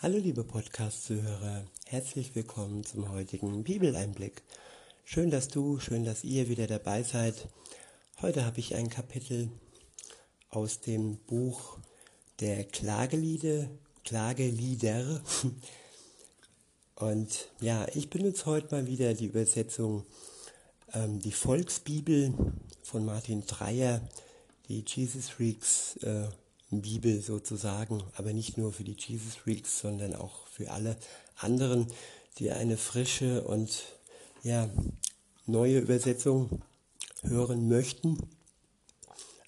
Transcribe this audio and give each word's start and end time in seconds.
Hallo 0.00 0.16
liebe 0.18 0.44
Podcast-Zuhörer, 0.44 1.64
herzlich 1.86 2.36
willkommen 2.36 2.84
zum 2.84 3.10
heutigen 3.10 3.64
Bibeleinblick. 3.64 4.44
Schön, 5.04 5.28
dass 5.28 5.48
du, 5.48 5.80
schön, 5.80 6.04
dass 6.04 6.22
ihr 6.22 6.48
wieder 6.48 6.68
dabei 6.68 7.02
seid. 7.02 7.48
Heute 8.22 8.46
habe 8.46 8.60
ich 8.60 8.76
ein 8.76 8.90
Kapitel 8.90 9.50
aus 10.50 10.78
dem 10.78 11.16
Buch 11.26 11.78
der 12.38 12.62
Klagelieder, 12.62 13.68
Klagelieder. 14.04 15.20
Und 16.94 17.48
ja, 17.60 17.84
ich 17.92 18.08
benutze 18.08 18.46
heute 18.46 18.72
mal 18.72 18.86
wieder 18.86 19.14
die 19.14 19.26
Übersetzung, 19.26 20.06
ähm, 20.94 21.18
die 21.18 21.32
Volksbibel 21.32 22.32
von 22.84 23.04
Martin 23.04 23.44
Dreyer, 23.46 24.00
die 24.68 24.84
Jesus 24.86 25.28
Freaks 25.28 25.96
äh, 26.04 26.28
Bibel 26.70 27.20
sozusagen, 27.20 28.02
aber 28.16 28.32
nicht 28.32 28.58
nur 28.58 28.72
für 28.72 28.84
die 28.84 28.96
Jesus 28.98 29.36
Freaks, 29.36 29.80
sondern 29.80 30.14
auch 30.14 30.46
für 30.48 30.70
alle 30.70 30.96
anderen, 31.36 31.86
die 32.38 32.50
eine 32.50 32.76
frische 32.76 33.42
und 33.44 33.84
ja, 34.42 34.68
neue 35.46 35.78
Übersetzung 35.78 36.62
hören 37.22 37.68
möchten. 37.68 38.18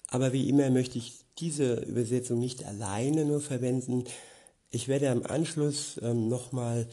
Aber 0.07 0.33
wie 0.33 0.49
immer 0.49 0.69
möchte 0.71 0.97
ich 0.97 1.19
diese 1.37 1.75
Übersetzung 1.75 2.39
nicht 2.39 2.65
alleine 2.65 3.23
nur 3.25 3.39
verwenden. 3.39 4.03
Ich 4.71 4.87
werde 4.87 5.11
am 5.11 5.23
Anschluss 5.23 5.99
ähm, 6.01 6.27
nochmal 6.27 6.87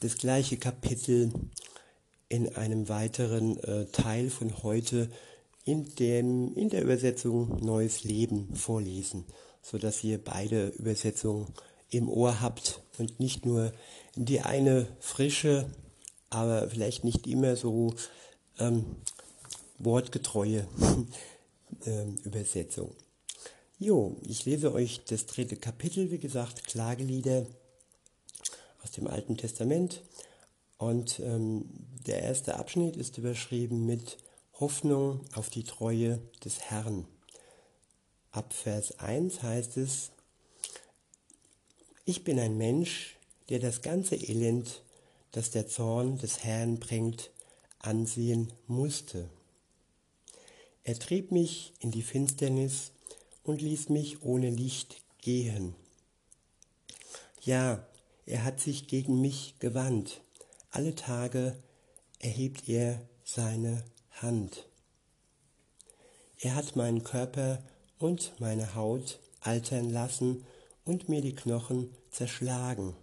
das 0.00 0.16
gleiche 0.16 0.56
Kapitel 0.56 1.32
in 2.28 2.54
einem 2.56 2.88
weiteren 2.88 3.58
äh, 3.58 3.86
Teil 3.86 4.30
von 4.30 4.62
heute 4.62 5.10
in, 5.64 5.94
dem, 5.96 6.54
in 6.54 6.70
der 6.70 6.82
Übersetzung 6.82 7.60
Neues 7.64 8.04
Leben 8.04 8.54
vorlesen 8.54 9.26
so 9.62 9.78
dass 9.78 10.04
ihr 10.04 10.22
beide 10.22 10.68
Übersetzungen 10.68 11.46
im 11.90 12.08
Ohr 12.08 12.40
habt 12.40 12.80
und 12.98 13.20
nicht 13.20 13.46
nur 13.46 13.72
die 14.14 14.40
eine 14.40 14.86
frische, 15.00 15.70
aber 16.30 16.68
vielleicht 16.68 17.04
nicht 17.04 17.26
immer 17.26 17.56
so 17.56 17.94
ähm, 18.58 18.96
wortgetreue 19.78 20.66
ähm, 21.86 22.16
Übersetzung. 22.24 22.94
Jo, 23.78 24.16
ich 24.22 24.44
lese 24.44 24.72
euch 24.72 25.04
das 25.06 25.26
dritte 25.26 25.56
Kapitel, 25.56 26.10
wie 26.10 26.18
gesagt, 26.18 26.64
Klagelieder 26.64 27.46
aus 28.82 28.92
dem 28.92 29.06
Alten 29.06 29.36
Testament. 29.36 30.02
Und 30.78 31.20
ähm, 31.20 31.64
der 32.06 32.22
erste 32.22 32.56
Abschnitt 32.56 32.96
ist 32.96 33.18
überschrieben 33.18 33.86
mit 33.86 34.18
Hoffnung 34.60 35.20
auf 35.34 35.50
die 35.50 35.64
Treue 35.64 36.20
des 36.44 36.60
Herrn. 36.60 37.06
Ab 38.32 38.54
Vers 38.54 38.98
1 38.98 39.42
heißt 39.42 39.76
es, 39.76 40.10
ich 42.06 42.24
bin 42.24 42.38
ein 42.38 42.56
Mensch, 42.56 43.18
der 43.50 43.58
das 43.58 43.82
ganze 43.82 44.16
Elend, 44.16 44.82
das 45.32 45.50
der 45.50 45.68
Zorn 45.68 46.16
des 46.16 46.42
Herrn 46.42 46.80
bringt, 46.80 47.30
ansehen 47.78 48.50
musste. 48.66 49.28
Er 50.82 50.98
trieb 50.98 51.30
mich 51.30 51.74
in 51.80 51.90
die 51.90 52.00
Finsternis 52.00 52.92
und 53.44 53.60
ließ 53.60 53.90
mich 53.90 54.22
ohne 54.22 54.48
Licht 54.48 55.02
gehen. 55.18 55.74
Ja, 57.42 57.86
er 58.24 58.44
hat 58.44 58.60
sich 58.60 58.88
gegen 58.88 59.20
mich 59.20 59.56
gewandt. 59.58 60.22
Alle 60.70 60.94
Tage 60.94 61.62
erhebt 62.18 62.66
er 62.66 63.06
seine 63.24 63.84
Hand. 64.10 64.66
Er 66.40 66.54
hat 66.54 66.76
meinen 66.76 67.04
Körper 67.04 67.62
und 68.02 68.32
meine 68.40 68.74
Haut 68.74 69.20
altern 69.42 69.88
lassen 69.88 70.44
und 70.84 71.08
mir 71.08 71.20
die 71.20 71.36
Knochen 71.36 71.94
zerschlagen. 72.10 72.96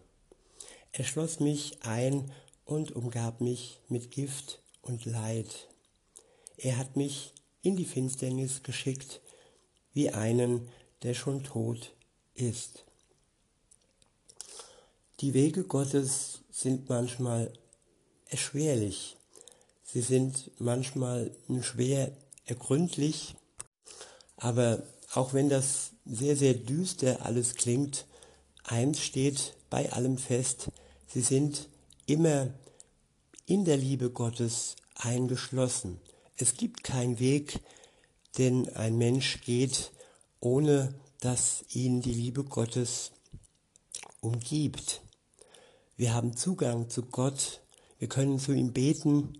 Er 0.92 1.06
schloss 1.06 1.40
mich 1.40 1.78
ein 1.84 2.30
und 2.66 2.92
umgab 2.92 3.40
mich 3.40 3.80
mit 3.88 4.12
Gift 4.12 4.62
und 4.82 5.06
Leid. 5.06 5.70
Er 6.58 6.78
hat 6.78 6.98
mich 6.98 7.34
in 7.62 7.78
die 7.78 7.86
Finsternis 7.86 8.62
geschickt, 8.62 9.22
wie 9.94 10.10
einen, 10.10 10.68
der 11.04 11.14
schon 11.14 11.46
tot 11.46 11.94
ist. 12.34 12.84
Die 15.22 15.34
Wege 15.34 15.64
Gottes 15.64 16.42
sind 16.52 16.90
manchmal 16.90 17.54
erschwerlich. 18.28 19.16
Sie 19.84 20.02
sind 20.02 20.52
manchmal 20.60 21.32
schwer 21.62 22.12
ergründlich 22.46 23.36
aber 24.40 24.84
auch 25.14 25.34
wenn 25.34 25.50
das 25.50 25.92
sehr, 26.06 26.36
sehr 26.36 26.54
düster 26.54 27.26
alles 27.26 27.56
klingt, 27.56 28.06
eins 28.64 29.00
steht 29.00 29.56
bei 29.70 29.92
allem 29.92 30.18
fest, 30.18 30.72
sie 31.08 31.22
sind 31.22 31.68
immer 32.06 32.54
in 33.46 33.66
der 33.66 33.78
Liebe 33.78 34.10
Gottes 34.10 34.76
eingeschlossen. 34.96 36.00
Es 36.38 36.56
gibt 36.56 36.84
keinen 36.84 37.20
Weg, 37.20 37.60
den 38.38 38.70
ein 38.76 38.98
Mensch 38.98 39.42
geht, 39.42 39.92
ohne 40.40 40.94
dass 41.20 41.66
ihn 41.74 42.02
die 42.02 42.14
Liebe 42.14 42.44
Gottes 42.44 43.12
umgibt. 44.22 45.02
Wir 45.98 46.14
haben 46.14 46.38
Zugang 46.38 46.90
zu 46.90 47.04
Gott, 47.04 47.62
wir 47.98 48.08
können 48.08 48.40
zu 48.40 48.54
ihm 48.54 48.72
beten 48.72 49.38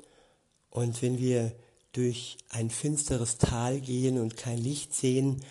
und 0.70 1.02
wenn 1.02 1.18
wir 1.18 1.56
durch 1.94 2.38
ein 2.50 2.70
finsteres 2.70 3.38
Tal 3.38 3.82
gehen 3.82 4.20
und 4.20 4.38
kein 4.38 4.58
Licht 4.58 4.94
sehen, 4.94 5.44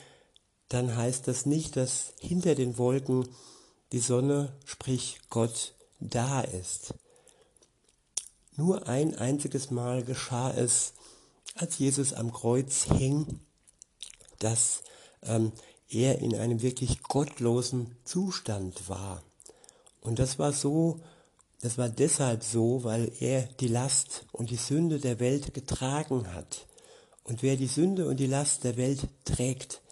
dann 0.68 0.96
heißt 0.96 1.26
das 1.26 1.46
nicht, 1.46 1.76
dass 1.76 2.12
hinter 2.20 2.54
den 2.54 2.78
Wolken 2.78 3.28
die 3.92 3.98
Sonne, 3.98 4.52
sprich 4.64 5.20
Gott, 5.30 5.74
da 6.00 6.40
ist. 6.40 6.94
Nur 8.56 8.88
ein 8.88 9.16
einziges 9.16 9.70
Mal 9.70 10.04
geschah 10.04 10.50
es, 10.50 10.92
als 11.54 11.78
Jesus 11.78 12.12
am 12.12 12.32
Kreuz 12.32 12.84
hing, 12.84 13.40
dass 14.38 14.82
ähm, 15.22 15.52
er 15.88 16.18
in 16.18 16.34
einem 16.34 16.62
wirklich 16.62 17.02
gottlosen 17.02 17.96
Zustand 18.04 18.88
war. 18.88 19.22
Und 20.00 20.18
das 20.18 20.38
war 20.38 20.52
so 20.52 21.00
das 21.60 21.76
war 21.76 21.88
deshalb 21.88 22.44
so, 22.44 22.84
weil 22.84 23.10
er 23.20 23.42
die 23.42 23.68
Last 23.68 24.26
und 24.32 24.50
die 24.50 24.56
Sünde 24.56 25.00
der 25.00 25.18
Welt 25.18 25.54
getragen 25.54 26.32
hat. 26.32 26.66
Und 27.24 27.42
wer 27.42 27.56
die 27.56 27.66
Sünde 27.66 28.06
und 28.06 28.18
die 28.18 28.26
Last 28.26 28.64
der 28.64 28.76
Welt 28.76 29.08
trägt, 29.24 29.82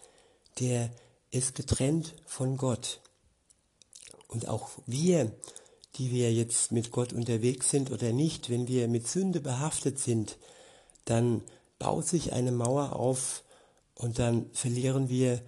der 0.61 0.91
ist 1.31 1.55
getrennt 1.55 2.15
von 2.25 2.57
Gott. 2.57 3.01
Und 4.29 4.49
auch 4.49 4.71
wir, 4.87 5.33
die 5.97 6.11
wir 6.11 6.33
jetzt 6.33 6.73
mit 6.73 6.93
Gott 6.93 7.13
unterwegs 7.13 7.71
sind 7.71 7.91
oder 7.91 8.13
nicht, 8.13 8.49
wenn 8.49 8.69
wir 8.69 8.87
mit 8.89 9.09
Sünde 9.09 9.41
behaftet 9.41 9.99
sind, 9.99 10.39
dann 11.05 11.43
baut 11.79 12.07
sich 12.07 12.33
eine 12.33 12.53
Mauer 12.53 12.95
auf 12.95 13.43
und 13.95 14.19
dann 14.19 14.51
verlieren 14.53 15.09
wir 15.09 15.43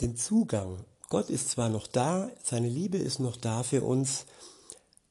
den 0.00 0.16
Zugang. 0.16 0.84
Gott 1.10 1.30
ist 1.30 1.50
zwar 1.50 1.68
noch 1.68 1.86
da, 1.86 2.30
seine 2.42 2.68
Liebe 2.68 2.98
ist 2.98 3.20
noch 3.20 3.36
da 3.36 3.62
für 3.62 3.82
uns, 3.82 4.26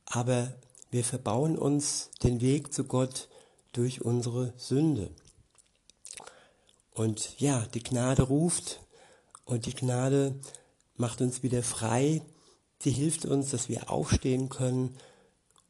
aber 0.05 0.53
wir 0.91 1.03
verbauen 1.03 1.57
uns 1.57 2.09
den 2.21 2.41
Weg 2.41 2.73
zu 2.73 2.83
Gott 2.83 3.27
durch 3.71 4.01
unsere 4.01 4.53
Sünde. 4.57 5.09
Und 6.91 7.39
ja, 7.39 7.65
die 7.73 7.81
Gnade 7.81 8.23
ruft 8.23 8.79
und 9.45 9.65
die 9.65 9.73
Gnade 9.73 10.39
macht 10.95 11.21
uns 11.21 11.41
wieder 11.41 11.63
frei. 11.63 12.21
Sie 12.79 12.91
hilft 12.91 13.25
uns, 13.25 13.49
dass 13.49 13.69
wir 13.69 13.89
aufstehen 13.89 14.49
können 14.49 14.95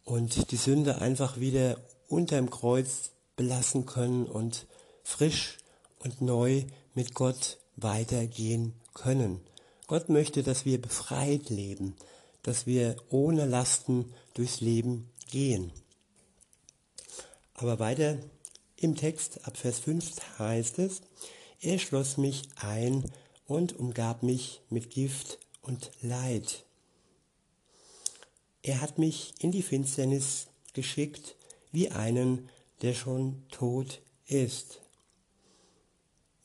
und 0.03 0.51
die 0.51 0.57
Sünde 0.57 0.99
einfach 0.99 1.39
wieder 1.39 1.77
unterm 2.09 2.49
Kreuz 2.49 3.11
belassen 3.35 3.85
können 3.85 4.25
und 4.25 4.67
frisch 5.03 5.57
und 5.99 6.21
neu 6.21 6.65
mit 6.93 7.13
Gott 7.13 7.57
weitergehen 7.75 8.73
können. 8.93 9.39
Gott 9.87 10.09
möchte, 10.09 10.43
dass 10.43 10.65
wir 10.65 10.81
befreit 10.81 11.49
leben, 11.49 11.95
dass 12.43 12.67
wir 12.67 12.95
ohne 13.09 13.45
Lasten 13.45 14.13
durchs 14.35 14.61
Leben 14.61 15.09
gehen. 15.31 15.71
Aber 17.55 17.79
weiter 17.79 18.17
im 18.75 18.95
Text 18.95 19.47
ab 19.47 19.57
Vers 19.57 19.79
5 19.79 20.39
heißt 20.39 20.79
es, 20.79 21.01
er 21.61 21.79
schloss 21.79 22.17
mich 22.17 22.43
ein 22.57 23.09
und 23.45 23.73
umgab 23.73 24.23
mich 24.23 24.61
mit 24.69 24.89
Gift 24.89 25.39
und 25.61 25.91
Leid. 26.01 26.65
Er 28.61 28.81
hat 28.81 28.97
mich 28.97 29.33
in 29.39 29.51
die 29.51 29.61
Finsternis 29.61 30.47
geschickt, 30.73 31.35
wie 31.71 31.89
einen, 31.89 32.49
der 32.81 32.93
schon 32.93 33.43
tot 33.49 34.01
ist. 34.25 34.81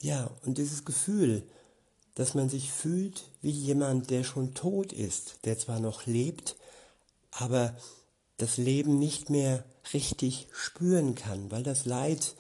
Ja, 0.01 0.31
und 0.45 0.59
dieses 0.59 0.85
Gefühl, 0.85 1.43
dass 2.19 2.35
man 2.35 2.49
sich 2.49 2.73
fühlt 2.73 3.23
wie 3.43 3.53
jemand, 3.53 4.11
der 4.11 4.25
schon 4.25 4.53
tot 4.53 4.93
ist, 4.93 5.39
der 5.45 5.57
zwar 5.57 5.79
noch 5.79 6.05
lebt, 6.05 6.57
aber 7.31 7.77
das 8.39 8.57
Leben 8.57 8.99
nicht 8.99 9.31
mehr 9.31 9.65
richtig 9.93 10.49
spüren 10.53 11.15
kann, 11.15 11.53
weil 11.53 11.63
das 11.63 11.85
Leid 11.85 12.35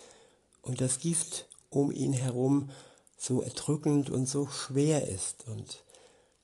und 0.62 0.80
das 0.80 0.98
Gift 0.98 1.46
um 1.70 1.92
ihn 1.92 2.12
herum 2.12 2.70
so 3.16 3.40
erdrückend 3.40 4.10
und 4.10 4.28
so 4.28 4.48
schwer 4.48 5.06
ist. 5.06 5.46
Und 5.46 5.84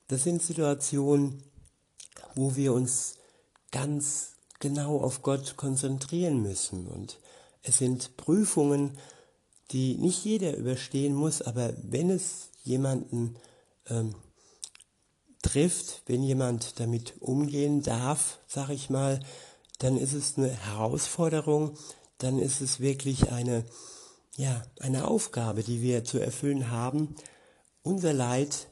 das 0.07 0.23
sind 0.23 0.41
Situationen, 0.41 1.43
wo 2.37 2.55
wir 2.55 2.73
uns 2.73 3.15
ganz 3.73 4.35
genau 4.61 5.01
auf 5.01 5.23
Gott 5.23 5.57
konzentrieren 5.57 6.41
müssen. 6.41 6.87
Und 6.87 7.19
es 7.63 7.79
sind 7.79 8.17
Prüfungen, 8.17 8.97
die 9.73 9.97
nicht 9.97 10.25
jeder 10.25 10.57
überstehen 10.57 11.17
muss, 11.17 11.43
aber 11.43 11.75
wenn 11.83 12.11
es 12.11 12.51
jemanden 12.65 13.37
ähm, 13.89 14.15
trifft, 15.43 16.03
wenn 16.07 16.23
jemand 16.23 16.81
damit 16.81 17.15
umgehen 17.21 17.83
darf, 17.83 18.41
sag 18.49 18.71
ich 18.71 18.91
mal, 18.91 19.21
dann 19.79 19.97
ist 19.97 20.15
es 20.15 20.37
eine 20.37 20.49
Herausforderung, 20.49 21.77
dann 22.19 22.39
ist 22.39 22.61
es 22.61 22.81
wirklich 22.81 23.31
eine, 23.31 23.65
ja, 24.37 24.63
eine 24.81 25.07
Aufgabe, 25.07 25.63
die 25.63 25.83
wir 25.83 26.05
zu 26.05 26.19
erfüllen 26.19 26.71
haben, 26.71 27.15
unser 27.83 28.13
Leid 28.13 28.69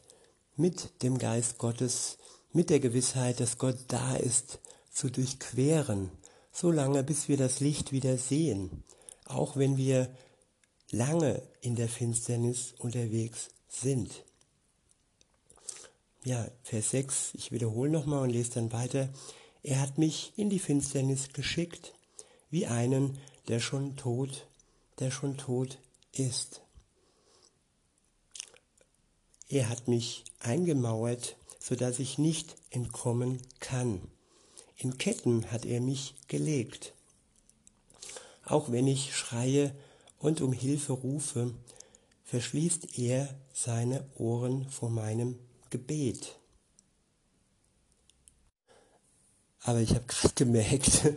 mit 0.57 1.03
dem 1.03 1.19
Geist 1.19 1.59
Gottes, 1.59 2.17
mit 2.53 2.71
der 2.71 2.81
Gewissheit, 2.81 3.41
dass 3.41 3.59
Gott 3.59 3.77
da 3.89 4.17
ist, 4.17 4.59
zu 4.91 5.11
durchqueren, 5.11 6.11
so 6.53 6.71
lange, 6.71 7.03
bis 7.03 7.29
wir 7.29 7.37
das 7.37 7.61
Licht 7.61 7.93
wieder 7.93 8.19
sehen, 8.19 8.85
auch 9.27 9.57
wenn 9.57 9.77
wir 9.77 10.15
lange 10.91 11.43
in 11.61 11.77
der 11.77 11.89
Finsternis 11.89 12.75
unterwegs 12.79 13.49
sind. 13.73 14.25
Ja, 16.25 16.47
Vers 16.63 16.91
6, 16.91 17.35
ich 17.35 17.51
wiederhole 17.51 17.91
nochmal 17.91 18.23
und 18.23 18.31
lese 18.31 18.53
dann 18.53 18.73
weiter. 18.73 19.09
Er 19.63 19.81
hat 19.81 19.99
mich 19.99 20.33
in 20.37 20.51
die 20.51 20.61
Finsternis 20.61 21.33
geschickt, 21.33 21.95
wie 22.51 22.67
einen, 22.67 23.19
der 23.49 23.61
schon 23.61 23.97
tot, 23.97 24.47
der 24.99 25.11
schon 25.11 25.37
tot 25.37 25.79
ist. 26.13 26.63
Er 29.49 29.69
hat 29.69 29.89
mich 29.89 30.25
eingemauert, 30.39 31.37
so 31.59 31.75
dass 31.75 31.99
ich 31.99 32.19
nicht 32.19 32.57
entkommen 32.71 33.41
kann. 33.61 34.01
In 34.77 34.99
Ketten 34.99 35.51
hat 35.51 35.65
er 35.65 35.81
mich 35.81 36.15
gelegt. 36.29 36.95
Auch 38.45 38.73
wenn 38.73 38.87
ich 38.87 39.15
schreie 39.15 39.75
und 40.19 40.41
um 40.41 40.53
Hilfe 40.53 40.93
rufe, 40.93 41.53
verschließt 42.33 42.99
er 42.99 43.29
seine 43.53 44.07
Ohren 44.17 44.67
vor 44.71 44.89
meinem 44.89 45.39
Gebet. 45.69 46.39
Aber 49.61 49.81
ich 49.81 49.91
habe 49.91 50.07
gerade 50.07 50.35
gemerkt, 50.35 51.13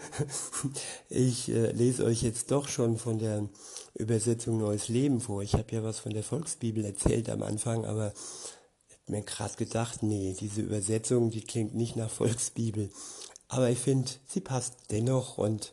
ich 1.08 1.48
äh, 1.48 1.72
lese 1.72 2.04
euch 2.04 2.22
jetzt 2.22 2.52
doch 2.52 2.68
schon 2.68 2.98
von 2.98 3.18
der 3.18 3.48
Übersetzung 3.94 4.58
Neues 4.58 4.90
Leben 4.90 5.22
vor. 5.22 5.42
Ich 5.42 5.54
habe 5.54 5.74
ja 5.74 5.84
was 5.84 6.00
von 6.00 6.12
der 6.12 6.22
Volksbibel 6.22 6.84
erzählt 6.84 7.30
am 7.30 7.44
Anfang, 7.44 7.86
aber 7.86 8.14
mir 9.08 9.22
gerade 9.22 9.56
gedacht, 9.56 10.04
nee, 10.04 10.36
diese 10.38 10.60
Übersetzung, 10.60 11.30
die 11.30 11.46
klingt 11.46 11.76
nicht 11.76 11.96
nach 11.96 12.10
Volksbibel. 12.10 12.90
Aber 13.48 13.70
ich 13.70 13.80
finde, 13.80 14.12
sie 14.28 14.42
passt 14.42 14.74
dennoch 14.92 15.38
und 15.38 15.72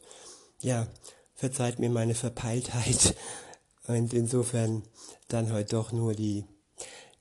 ja, 0.61 0.87
verzeiht 1.35 1.81
mir 1.81 1.91
meine 1.91 2.15
Verpeiltheit. 2.15 3.17
Und 3.89 4.15
insofern 4.15 4.85
dann 5.33 5.51
heute 5.53 5.77
doch 5.77 5.93
nur 5.93 6.15
die 6.15 6.45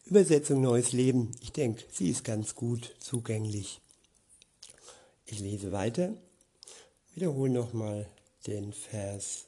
Übersetzung 0.04 0.62
Neues 0.62 0.92
Leben. 0.92 1.32
Ich 1.40 1.54
denke, 1.54 1.84
sie 1.92 2.10
ist 2.10 2.26
ganz 2.26 2.56
gut 2.56 2.94
zugänglich. 3.00 3.80
Ich 5.26 5.40
lese 5.40 5.72
weiter, 5.72 6.14
wiederhole 7.16 7.52
nochmal 7.52 8.10
den 8.48 8.74
Vers 8.74 9.46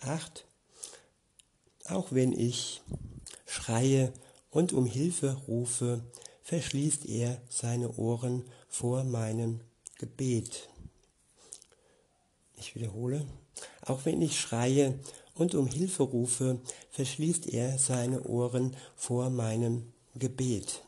8. 0.00 0.46
Auch 1.88 2.06
wenn 2.10 2.32
ich 2.32 2.80
schreie 3.44 4.14
und 4.50 4.72
um 4.72 4.86
Hilfe 4.86 5.36
rufe, 5.46 6.02
verschließt 6.42 7.04
er 7.04 7.38
seine 7.50 7.92
Ohren 7.96 8.44
vor 8.68 9.04
meinem 9.04 9.60
Gebet. 9.98 10.70
Ich 12.56 12.74
wiederhole, 12.74 13.26
auch 13.82 14.06
wenn 14.06 14.22
ich 14.22 14.40
schreie 14.40 14.98
und 15.36 15.54
um 15.54 15.66
Hilfe 15.66 16.02
rufe, 16.02 16.60
verschließt 16.90 17.48
er 17.48 17.78
seine 17.78 18.22
Ohren 18.24 18.76
vor 18.96 19.30
meinem 19.30 19.92
Gebet. 20.14 20.82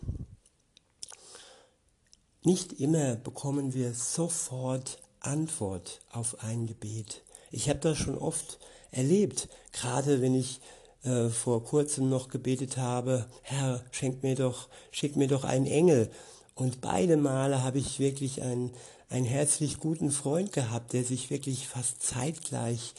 Nicht 2.43 2.81
immer 2.81 3.17
bekommen 3.17 3.75
wir 3.75 3.93
sofort 3.95 4.99
Antwort 5.21 6.01
auf 6.11 6.43
ein 6.43 6.67
Gebet. 6.67 7.23
Ich 7.51 7.69
habe 7.69 7.81
das 7.81 7.99
schon 7.99 8.17
oft 8.17 8.59
erlebt, 8.91 9.49
gerade 9.73 10.23
wenn 10.23 10.35
ich 10.35 10.61
äh, 11.03 11.29
vor 11.29 11.63
kurzem 11.65 12.09
noch 12.09 12.29
gebetet 12.29 12.77
habe, 12.77 13.27
Herr, 13.43 13.85
schenk 13.91 14.23
mir 14.23 14.35
doch, 14.35 14.69
schick 14.91 15.17
mir 15.17 15.29
doch 15.29 15.45
einen 15.45 15.67
Engel. 15.67 16.11
Und 16.55 16.81
beide 16.81 17.17
Male 17.17 17.63
habe 17.63 17.79
ich 17.79 18.01
wirklich 18.01 18.43
einen, 18.43 18.73
einen 19.09 19.27
herzlich 19.27 19.79
guten 19.79 20.11
Freund 20.11 20.53
gehabt, 20.53 20.93
der 20.93 21.05
sich 21.05 21.31
wirklich 21.31 21.69
fast 21.69 22.03
zeitgleich 22.03 22.95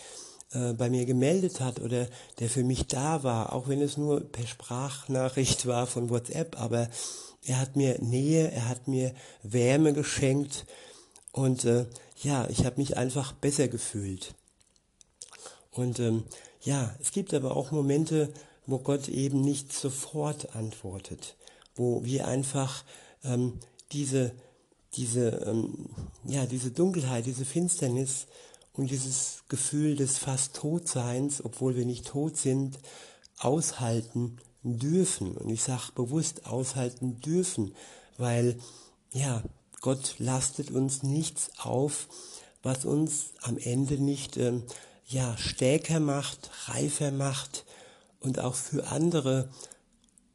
äh, 0.51 0.73
bei 0.73 0.89
mir 0.89 1.05
gemeldet 1.05 1.59
hat 1.59 1.79
oder 1.79 2.07
der 2.39 2.49
für 2.49 2.63
mich 2.63 2.87
da 2.87 3.23
war, 3.23 3.53
auch 3.53 3.67
wenn 3.67 3.81
es 3.81 3.97
nur 3.97 4.21
per 4.21 4.47
Sprachnachricht 4.47 5.65
war 5.65 5.87
von 5.87 6.09
WhatsApp, 6.09 6.59
aber 6.59 6.89
er 7.45 7.59
hat 7.59 7.75
mir 7.75 8.01
Nähe, 8.01 8.51
er 8.51 8.67
hat 8.67 8.87
mir 8.87 9.13
Wärme 9.43 9.93
geschenkt 9.93 10.65
und 11.31 11.65
äh, 11.65 11.85
ja, 12.21 12.47
ich 12.49 12.65
habe 12.65 12.77
mich 12.77 12.97
einfach 12.97 13.31
besser 13.33 13.67
gefühlt. 13.67 14.33
Und 15.71 15.99
ähm, 15.99 16.23
ja, 16.61 16.93
es 16.99 17.11
gibt 17.11 17.33
aber 17.33 17.55
auch 17.55 17.71
Momente, 17.71 18.33
wo 18.65 18.79
Gott 18.79 19.07
eben 19.07 19.41
nicht 19.41 19.71
sofort 19.71 20.55
antwortet, 20.55 21.35
wo 21.75 22.03
wir 22.03 22.27
einfach 22.27 22.83
ähm, 23.23 23.59
diese, 23.91 24.31
diese, 24.95 25.29
ähm, 25.45 25.89
ja, 26.25 26.45
diese 26.45 26.71
Dunkelheit, 26.71 27.25
diese 27.25 27.45
Finsternis 27.45 28.27
und 28.79 28.89
dieses 28.89 29.43
Gefühl 29.49 29.97
des 29.97 30.17
fast 30.17 30.55
Todseins, 30.55 31.43
obwohl 31.43 31.75
wir 31.75 31.85
nicht 31.85 32.07
tot 32.07 32.37
sind, 32.37 32.79
aushalten 33.37 34.37
dürfen. 34.63 35.35
Und 35.35 35.49
ich 35.49 35.63
sage 35.63 35.91
bewusst 35.95 36.45
aushalten 36.45 37.19
dürfen, 37.19 37.75
weil 38.17 38.57
ja, 39.11 39.43
Gott 39.81 40.15
lastet 40.19 40.71
uns 40.71 41.03
nichts 41.03 41.51
auf, 41.57 42.07
was 42.63 42.85
uns 42.85 43.31
am 43.41 43.57
Ende 43.57 43.95
nicht 43.95 44.37
ähm, 44.37 44.63
ja, 45.07 45.35
stärker 45.37 45.99
macht, 45.99 46.49
reifer 46.67 47.11
macht 47.11 47.65
und 48.21 48.39
auch 48.39 48.55
für 48.55 48.87
andere 48.87 49.49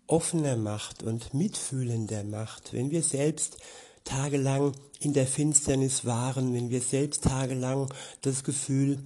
offener 0.06 0.56
macht 0.56 1.02
und 1.02 1.32
mitfühlender 1.32 2.24
macht. 2.24 2.74
Wenn 2.74 2.90
wir 2.90 3.02
selbst 3.02 3.56
tagelang 4.04 4.72
in 5.00 5.12
der 5.12 5.26
Finsternis 5.26 6.04
waren, 6.04 6.54
wenn 6.54 6.70
wir 6.70 6.80
selbst 6.80 7.24
tagelang 7.24 7.92
das 8.22 8.44
Gefühl 8.44 8.98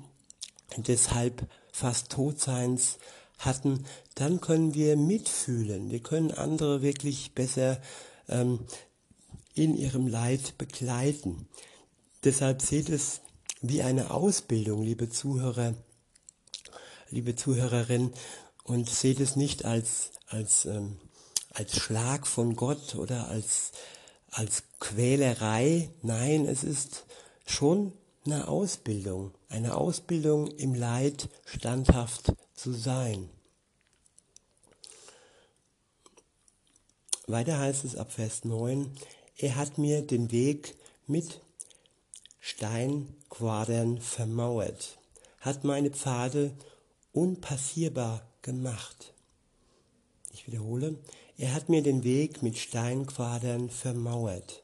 deshalb 0.77 1.49
fast 1.73 2.11
Todseins 2.11 2.99
hatten, 3.39 3.85
dann 4.15 4.41
können 4.41 4.75
wir 4.75 4.97
mitfühlen. 4.97 5.91
Wir 5.91 6.01
können 6.01 6.33
andere 6.33 6.83
wirklich 6.83 7.35
besser 7.35 7.81
ähm, 8.29 8.61
in 9.55 9.77
ihrem 9.77 10.07
Leid 10.07 10.59
begleiten. 10.59 11.49
Deshalb 12.25 12.63
seht 12.63 12.89
es 12.89 13.21
wie 13.61 13.83
eine 13.83 14.11
Ausbildung, 14.11 14.83
liebe 14.83 15.09
Zuhörer, 15.09 15.75
liebe 17.11 17.37
Zuhörerin, 17.37 18.13
und 18.65 18.91
seht 18.91 19.19
es 19.21 19.35
nicht 19.35 19.65
als, 19.65 20.11
als, 20.27 20.67
ähm, 20.67 20.99
als 21.51 21.77
Schlag 21.77 22.27
von 22.27 22.55
Gott 22.55 22.97
oder 22.97 23.29
als, 23.29 23.73
als 24.31 24.65
Quälerei. 24.81 25.91
Nein, 26.03 26.47
es 26.47 26.65
ist 26.65 27.05
schon 27.47 27.93
eine 28.25 28.49
Ausbildung, 28.49 29.33
eine 29.49 29.77
Ausbildung 29.77 30.49
im 30.59 30.75
Leid 30.75 31.29
standhaft 31.45 32.33
zu 32.55 32.73
sein. 32.73 33.29
Weiter 37.27 37.59
heißt 37.59 37.85
es 37.85 37.97
ab 37.97 38.13
Vers 38.13 38.45
9, 38.45 38.91
er 39.37 39.57
hat 39.57 39.77
mir 39.79 40.03
den 40.03 40.33
Weg 40.33 40.75
mit 41.07 41.41
Steinquadern 42.41 44.01
vermauert, 44.01 44.99
hat 45.41 45.65
meine 45.65 45.91
Pfade 45.91 46.53
unpassierbar 47.13 48.27
gemacht. 48.43 49.13
Ich 50.33 50.47
wiederhole, 50.47 50.97
er 51.39 51.55
hat 51.55 51.71
mir 51.71 51.83
den 51.83 52.05
Weg 52.05 52.43
mit 52.43 52.59
Steinquadern 52.59 53.71
vermauert, 53.71 54.63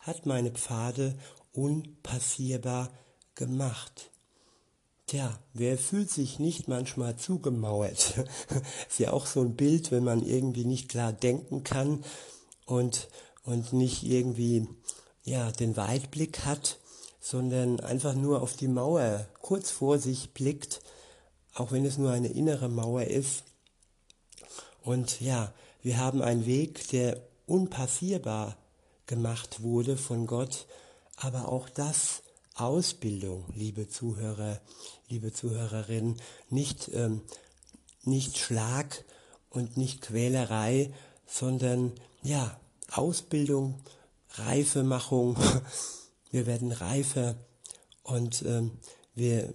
hat 0.00 0.26
meine 0.26 0.50
Pfade 0.50 1.16
unpassierbar 1.54 2.90
gemacht. 3.34 4.10
Tja, 5.06 5.38
wer 5.54 5.78
fühlt 5.78 6.10
sich 6.10 6.38
nicht 6.38 6.68
manchmal 6.68 7.16
zugemauert? 7.16 8.26
ist 8.88 8.98
ja 8.98 9.12
auch 9.12 9.24
so 9.24 9.40
ein 9.40 9.56
Bild, 9.56 9.90
wenn 9.90 10.04
man 10.04 10.22
irgendwie 10.22 10.66
nicht 10.66 10.90
klar 10.90 11.14
denken 11.14 11.64
kann 11.64 12.04
und, 12.66 13.08
und 13.44 13.72
nicht 13.72 14.02
irgendwie 14.02 14.68
ja, 15.24 15.50
den 15.52 15.78
Weitblick 15.78 16.44
hat 16.44 16.78
sondern 17.26 17.80
einfach 17.80 18.14
nur 18.14 18.40
auf 18.40 18.54
die 18.54 18.68
Mauer 18.68 19.26
kurz 19.42 19.72
vor 19.72 19.98
sich 19.98 20.32
blickt, 20.32 20.80
auch 21.54 21.72
wenn 21.72 21.84
es 21.84 21.98
nur 21.98 22.12
eine 22.12 22.28
innere 22.28 22.68
Mauer 22.68 23.02
ist. 23.02 23.42
Und 24.84 25.20
ja, 25.20 25.52
wir 25.82 25.98
haben 25.98 26.22
einen 26.22 26.46
Weg, 26.46 26.88
der 26.88 27.22
unpassierbar 27.46 28.56
gemacht 29.06 29.62
wurde 29.62 29.96
von 29.96 30.26
Gott, 30.26 30.66
aber 31.16 31.48
auch 31.48 31.68
das 31.68 32.22
Ausbildung, 32.54 33.44
liebe 33.54 33.88
Zuhörer, 33.88 34.60
liebe 35.08 35.32
Zuhörerinnen, 35.32 36.20
nicht, 36.50 36.90
ähm, 36.92 37.22
nicht 38.02 38.38
Schlag 38.38 39.04
und 39.50 39.76
nicht 39.76 40.02
Quälerei, 40.02 40.92
sondern 41.26 41.92
ja, 42.22 42.58
Ausbildung, 42.90 43.80
Reifemachung. 44.30 45.36
Wir 46.30 46.46
werden 46.46 46.72
reifer 46.72 47.36
und 48.02 48.42
ähm, 48.42 48.72
wir 49.14 49.54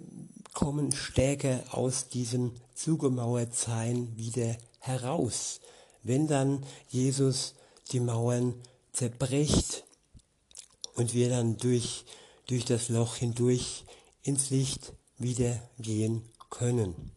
kommen 0.53 0.91
stärker 0.91 1.63
aus 1.69 2.07
diesem 2.07 2.53
Zugemauertsein 2.73 4.17
wieder 4.17 4.57
heraus. 4.79 5.59
Wenn 6.03 6.27
dann 6.27 6.65
Jesus 6.89 7.53
die 7.91 7.99
Mauern 7.99 8.55
zerbricht 8.93 9.83
und 10.95 11.13
wir 11.13 11.29
dann 11.29 11.57
durch, 11.57 12.05
durch 12.47 12.65
das 12.65 12.89
Loch 12.89 13.15
hindurch 13.15 13.85
ins 14.23 14.49
Licht 14.49 14.93
wieder 15.17 15.61
gehen 15.79 16.23
können. 16.49 17.11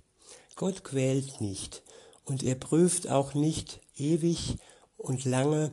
Gott 0.57 0.85
quält 0.85 1.41
nicht 1.41 1.83
und 2.25 2.43
er 2.43 2.55
prüft 2.55 3.09
auch 3.09 3.35
nicht 3.35 3.81
ewig 3.97 4.57
und 4.97 5.25
lange 5.25 5.73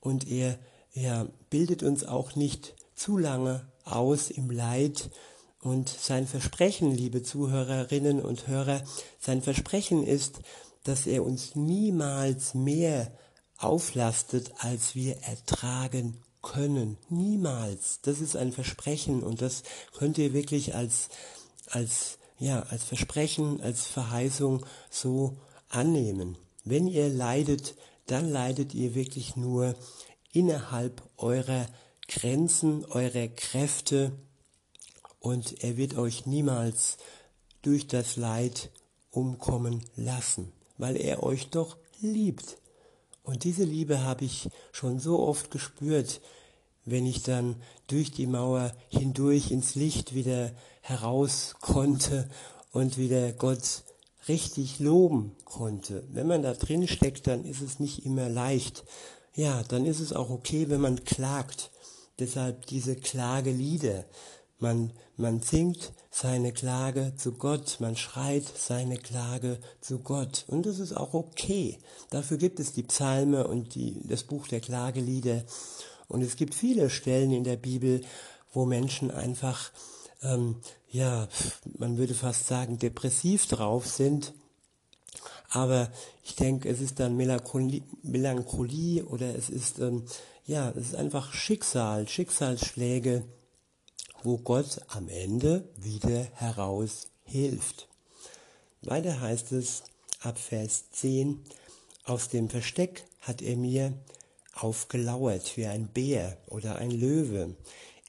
und 0.00 0.28
er, 0.28 0.58
er 0.92 1.28
bildet 1.50 1.82
uns 1.82 2.04
auch 2.04 2.34
nicht 2.34 2.74
zu 2.94 3.16
lange 3.18 3.66
aus 3.84 4.30
im 4.30 4.50
Leid 4.50 5.10
und 5.60 5.88
sein 5.88 6.26
Versprechen, 6.26 6.92
liebe 6.92 7.22
Zuhörerinnen 7.22 8.20
und 8.20 8.46
Hörer, 8.46 8.82
sein 9.20 9.42
Versprechen 9.42 10.04
ist, 10.04 10.40
dass 10.88 11.06
er 11.06 11.24
uns 11.24 11.54
niemals 11.54 12.54
mehr 12.54 13.12
auflastet, 13.58 14.52
als 14.58 14.94
wir 14.94 15.16
ertragen 15.22 16.22
können. 16.42 16.96
Niemals. 17.08 18.00
Das 18.02 18.20
ist 18.20 18.36
ein 18.36 18.52
Versprechen 18.52 19.22
und 19.22 19.42
das 19.42 19.62
könnt 19.96 20.18
ihr 20.18 20.32
wirklich 20.32 20.74
als, 20.74 21.08
als, 21.70 22.18
ja, 22.38 22.62
als 22.64 22.84
Versprechen, 22.84 23.60
als 23.60 23.86
Verheißung 23.86 24.64
so 24.90 25.36
annehmen. 25.68 26.36
Wenn 26.64 26.86
ihr 26.86 27.08
leidet, 27.08 27.74
dann 28.06 28.28
leidet 28.28 28.74
ihr 28.74 28.94
wirklich 28.94 29.36
nur 29.36 29.74
innerhalb 30.32 31.02
eurer 31.16 31.66
Grenzen, 32.08 32.84
eurer 32.84 33.28
Kräfte 33.28 34.12
und 35.18 35.64
er 35.64 35.76
wird 35.76 35.96
euch 35.96 36.26
niemals 36.26 36.98
durch 37.62 37.88
das 37.88 38.16
Leid 38.16 38.70
umkommen 39.10 39.84
lassen, 39.96 40.52
weil 40.78 40.96
er 40.96 41.22
euch 41.22 41.48
doch 41.50 41.76
liebt. 42.00 42.58
Und 43.22 43.44
diese 43.44 43.64
Liebe 43.64 44.02
habe 44.02 44.24
ich 44.24 44.48
schon 44.72 44.98
so 45.00 45.20
oft 45.20 45.50
gespürt, 45.50 46.20
wenn 46.84 47.04
ich 47.06 47.22
dann 47.22 47.56
durch 47.88 48.12
die 48.12 48.26
Mauer 48.26 48.72
hindurch 48.88 49.50
ins 49.50 49.74
Licht 49.74 50.14
wieder 50.14 50.52
heraus 50.80 51.56
konnte 51.60 52.30
und 52.70 52.96
wieder 52.96 53.32
Gott 53.32 53.82
richtig 54.28 54.78
loben 54.78 55.36
konnte. 55.44 56.04
Wenn 56.12 56.26
man 56.26 56.42
da 56.42 56.54
drin 56.54 56.86
steckt, 56.86 57.26
dann 57.26 57.44
ist 57.44 57.60
es 57.60 57.80
nicht 57.80 58.04
immer 58.06 58.28
leicht. 58.28 58.84
Ja, 59.34 59.62
dann 59.64 59.84
ist 59.84 60.00
es 60.00 60.12
auch 60.12 60.30
okay, 60.30 60.68
wenn 60.68 60.80
man 60.80 61.04
klagt. 61.04 61.70
Deshalb 62.18 62.66
diese 62.66 62.96
Klagelieder. 62.96 64.04
Man, 64.58 64.92
man 65.16 65.40
singt 65.40 65.92
seine 66.10 66.52
Klage 66.52 67.12
zu 67.16 67.32
Gott, 67.32 67.76
man 67.78 67.94
schreit 67.94 68.44
seine 68.56 68.96
Klage 68.96 69.58
zu 69.82 69.98
Gott. 69.98 70.46
Und 70.48 70.64
das 70.64 70.78
ist 70.78 70.96
auch 70.96 71.12
okay. 71.12 71.78
Dafür 72.08 72.38
gibt 72.38 72.58
es 72.58 72.72
die 72.72 72.82
Psalme 72.82 73.46
und 73.46 73.74
die, 73.74 74.00
das 74.04 74.24
Buch 74.24 74.48
der 74.48 74.60
Klagelieder. 74.60 75.44
Und 76.08 76.22
es 76.22 76.36
gibt 76.36 76.54
viele 76.54 76.88
Stellen 76.88 77.32
in 77.32 77.44
der 77.44 77.56
Bibel, 77.56 78.00
wo 78.52 78.64
Menschen 78.64 79.10
einfach, 79.10 79.72
ähm, 80.22 80.56
ja, 80.88 81.28
man 81.76 81.98
würde 81.98 82.14
fast 82.14 82.46
sagen, 82.46 82.78
depressiv 82.78 83.46
drauf 83.46 83.86
sind. 83.86 84.32
Aber 85.50 85.90
ich 86.24 86.34
denke, 86.34 86.68
es 86.70 86.80
ist 86.80 86.98
dann 86.98 87.16
Melancholie, 87.16 87.82
Melancholie 88.02 89.04
oder 89.04 89.36
es 89.36 89.50
ist, 89.50 89.80
ähm, 89.80 90.04
ja, 90.46 90.70
es 90.70 90.88
ist 90.88 90.96
einfach 90.96 91.34
Schicksal, 91.34 92.08
Schicksalsschläge, 92.08 93.24
wo 94.26 94.38
Gott 94.38 94.80
am 94.88 95.08
Ende 95.08 95.68
wieder 95.76 96.26
heraus 96.34 97.06
hilft. 97.22 97.86
Weiter 98.82 99.20
heißt 99.20 99.52
es 99.52 99.84
ab 100.18 100.36
Vers 100.36 100.90
10, 100.90 101.44
aus 102.02 102.28
dem 102.28 102.48
Versteck 102.48 103.04
hat 103.20 103.40
er 103.40 103.56
mir 103.56 103.92
aufgelauert 104.52 105.56
wie 105.56 105.66
ein 105.66 105.86
Bär 105.86 106.38
oder 106.48 106.74
ein 106.74 106.90
Löwe. 106.90 107.54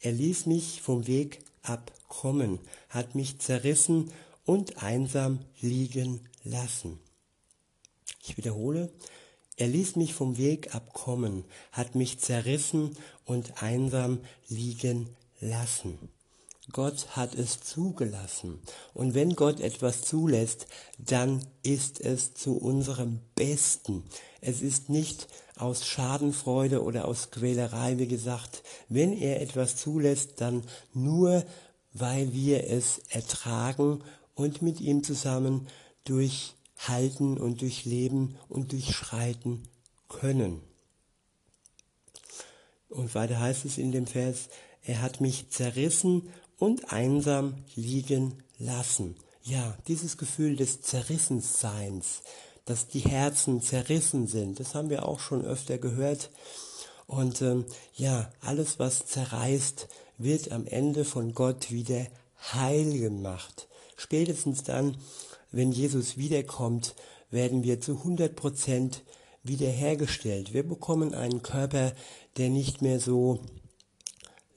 Er 0.02 0.12
ließ 0.12 0.48
mich 0.48 0.82
vom 0.82 1.06
Weg 1.06 1.38
abkommen, 1.62 2.62
hat 2.90 3.14
mich 3.14 3.38
zerrissen 3.38 4.12
und 4.44 4.82
einsam 4.82 5.46
liegen 5.62 6.28
lassen. 6.44 7.00
Ich 8.24 8.38
wiederhole, 8.38 8.92
er 9.56 9.68
ließ 9.68 9.96
mich 9.98 10.16
vom 10.16 10.38
Weg 10.38 10.74
abkommen, 10.74 11.44
hat 11.72 11.94
mich 11.94 12.18
zerrissen 12.18 12.98
und 13.24 13.62
einsam 13.62 14.22
liegen 14.48 15.16
lassen. 15.40 16.10
Gott 16.74 17.16
hat 17.16 17.34
es 17.34 17.62
zugelassen. 17.62 18.60
Und 18.94 19.14
wenn 19.14 19.36
Gott 19.36 19.62
etwas 19.62 20.02
zulässt, 20.02 20.68
dann 20.98 21.46
ist 21.64 22.02
es 22.02 22.34
zu 22.34 22.58
unserem 22.58 23.20
Besten. 23.36 24.04
Es 24.42 24.62
ist 24.62 24.90
nicht 24.90 25.28
aus 25.56 25.88
Schadenfreude 25.88 26.84
oder 26.84 27.06
aus 27.08 27.32
Quälerei, 27.32 27.98
wie 27.98 28.08
gesagt. 28.08 28.64
Wenn 28.90 29.14
er 29.14 29.42
etwas 29.42 29.78
zulässt, 29.78 30.42
dann 30.42 30.64
nur, 30.94 31.46
weil 31.94 32.34
wir 32.34 32.70
es 32.70 33.00
ertragen 33.10 34.04
und 34.36 34.62
mit 34.62 34.82
ihm 34.82 35.04
zusammen 35.04 35.68
durchhalten 36.04 37.38
und 37.38 37.62
durchleben 37.62 38.38
und 38.50 38.74
durchschreiten 38.74 39.68
können. 40.10 40.62
Und 42.90 43.16
weiter 43.16 43.40
heißt 43.40 43.66
es 43.66 43.78
in 43.78 43.92
dem 43.92 44.08
Vers, 44.08 44.50
er 44.88 45.02
hat 45.02 45.20
mich 45.20 45.50
zerrissen 45.50 46.30
und 46.58 46.94
einsam 46.94 47.56
liegen 47.76 48.42
lassen. 48.58 49.16
Ja, 49.44 49.78
dieses 49.88 50.18
Gefühl 50.18 50.56
des 50.56 50.82
Zerrissenseins, 50.82 52.22
dass 52.64 52.88
die 52.88 53.00
Herzen 53.00 53.62
zerrissen 53.62 54.28
sind, 54.28 54.62
das 54.62 54.76
haben 54.76 54.90
wir 54.90 55.06
auch 55.06 55.20
schon 55.20 55.44
öfter 55.44 55.78
gehört. 55.78 56.32
Und 57.06 57.42
ähm, 57.42 57.66
ja, 57.96 58.32
alles, 58.40 58.80
was 58.80 59.06
zerreißt, 59.06 59.90
wird 60.18 60.52
am 60.54 60.66
Ende 60.66 61.04
von 61.04 61.34
Gott 61.34 61.70
wieder 61.70 62.08
heil 62.54 62.98
gemacht. 62.98 63.68
Spätestens 63.98 64.64
dann, 64.64 64.96
wenn 65.52 65.74
Jesus 65.74 66.18
wiederkommt, 66.18 66.96
werden 67.30 67.64
wir 67.64 67.82
zu 67.82 67.98
100 67.98 68.38
Prozent 68.38 69.04
wiederhergestellt. 69.44 70.54
Wir 70.54 70.64
bekommen 70.64 71.14
einen 71.14 71.42
Körper, 71.42 71.92
der 72.38 72.50
nicht 72.50 72.82
mehr 72.82 73.02
so 73.02 73.40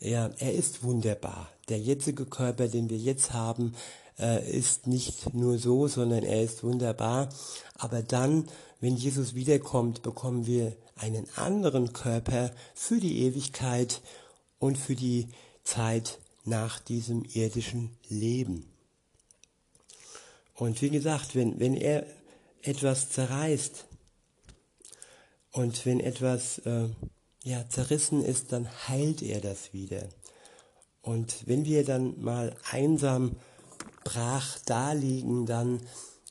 ja, 0.01 0.31
er 0.39 0.55
ist 0.55 0.83
wunderbar. 0.83 1.51
Der 1.69 1.79
jetzige 1.79 2.27
Körper, 2.27 2.69
den 2.69 2.91
wir 2.91 2.97
jetzt 2.97 3.33
haben, 3.33 3.75
äh, 4.19 4.51
ist 4.51 4.87
nicht 4.87 5.35
nur 5.35 5.59
so, 5.59 5.89
sondern 5.89 6.23
er 6.23 6.43
ist 6.43 6.65
wunderbar. 6.65 7.29
Aber 7.75 8.03
dann, 8.03 8.49
wenn 8.81 8.97
Jesus 8.97 9.35
wiederkommt, 9.35 10.03
bekommen 10.03 10.47
wir 10.47 10.77
einen 10.97 11.29
anderen 11.37 11.93
Körper 11.93 12.51
für 12.75 12.99
die 12.99 13.23
Ewigkeit 13.25 14.01
und 14.59 14.77
für 14.77 14.97
die 14.97 15.29
Zeit 15.65 16.19
nach 16.45 16.81
diesem 16.81 17.25
irdischen 17.25 17.97
Leben. 18.09 18.67
Und 20.55 20.83
wie 20.83 20.91
gesagt, 20.91 21.35
wenn, 21.35 21.59
wenn 21.59 21.75
er 21.75 22.07
etwas 22.63 23.11
zerreißt 23.11 23.87
und 25.53 25.87
wenn 25.87 26.01
etwas 26.01 26.59
äh, 26.61 26.89
ja, 27.43 27.69
zerrissen 27.69 28.25
ist, 28.25 28.53
dann 28.53 28.69
heilt 28.89 29.23
er 29.23 29.41
das 29.41 29.73
wieder. 29.73 30.09
Und 31.03 31.47
wenn 31.47 31.65
wir 31.65 31.85
dann 31.85 32.21
mal 32.21 32.55
einsam 32.71 33.37
brach 34.05 34.59
daliegen, 34.67 35.47
dann 35.47 35.81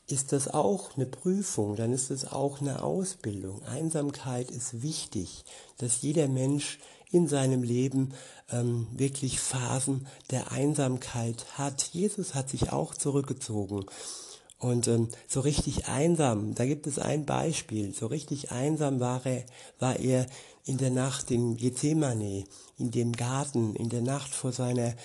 ist 0.08 0.32
das 0.32 0.48
auch 0.48 0.96
eine 0.96 1.06
Prüfung, 1.06 1.76
dann 1.76 1.94
ist 1.94 2.10
es 2.10 2.26
auch 2.26 2.62
eine 2.62 2.84
Ausbildung. 2.84 3.64
Einsamkeit 3.64 4.50
ist 4.52 4.82
wichtig, 4.82 5.44
dass 5.78 6.02
jeder 6.02 6.28
Mensch 6.28 6.80
in 7.12 7.28
seinem 7.28 7.64
Leben 7.64 8.14
ähm, 8.52 8.88
wirklich 8.92 9.40
Phasen 9.40 10.08
der 10.32 10.52
Einsamkeit 10.52 11.46
hat. 11.58 11.90
Jesus 11.94 12.36
hat 12.36 12.50
sich 12.50 12.72
auch 12.72 12.94
zurückgezogen. 12.94 13.86
Und 14.60 14.90
ähm, 14.90 15.08
so 15.28 15.40
richtig 15.40 15.88
einsam, 15.88 16.54
da 16.54 16.66
gibt 16.66 16.86
es 16.86 17.00
ein 17.00 17.26
Beispiel, 17.26 17.94
so 17.94 18.08
richtig 18.08 18.52
einsam 18.52 19.00
war 19.00 19.26
er, 19.26 19.46
war 19.80 19.98
er 19.98 20.26
in 20.66 20.78
der 20.78 20.90
Nacht 20.90 21.32
in 21.32 21.56
Gethsemane, 21.56 22.44
in 22.78 22.92
dem 22.92 23.14
Garten, 23.14 23.74
in 23.76 23.88
der 23.88 24.02
Nacht 24.02 24.36
vor 24.36 24.52
seiner, 24.52 24.96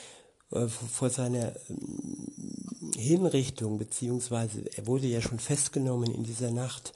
äh, 0.51 0.67
vor 0.67 1.09
seiner 1.09 1.55
äh, 1.55 2.99
Hinrichtung, 2.99 3.79
beziehungsweise 3.79 4.65
er 4.77 4.89
wurde 4.89 5.07
ja 5.07 5.23
schon 5.23 5.39
festgenommen 5.39 6.13
in 6.13 6.25
dieser 6.25 6.51
Nacht, 6.51 6.93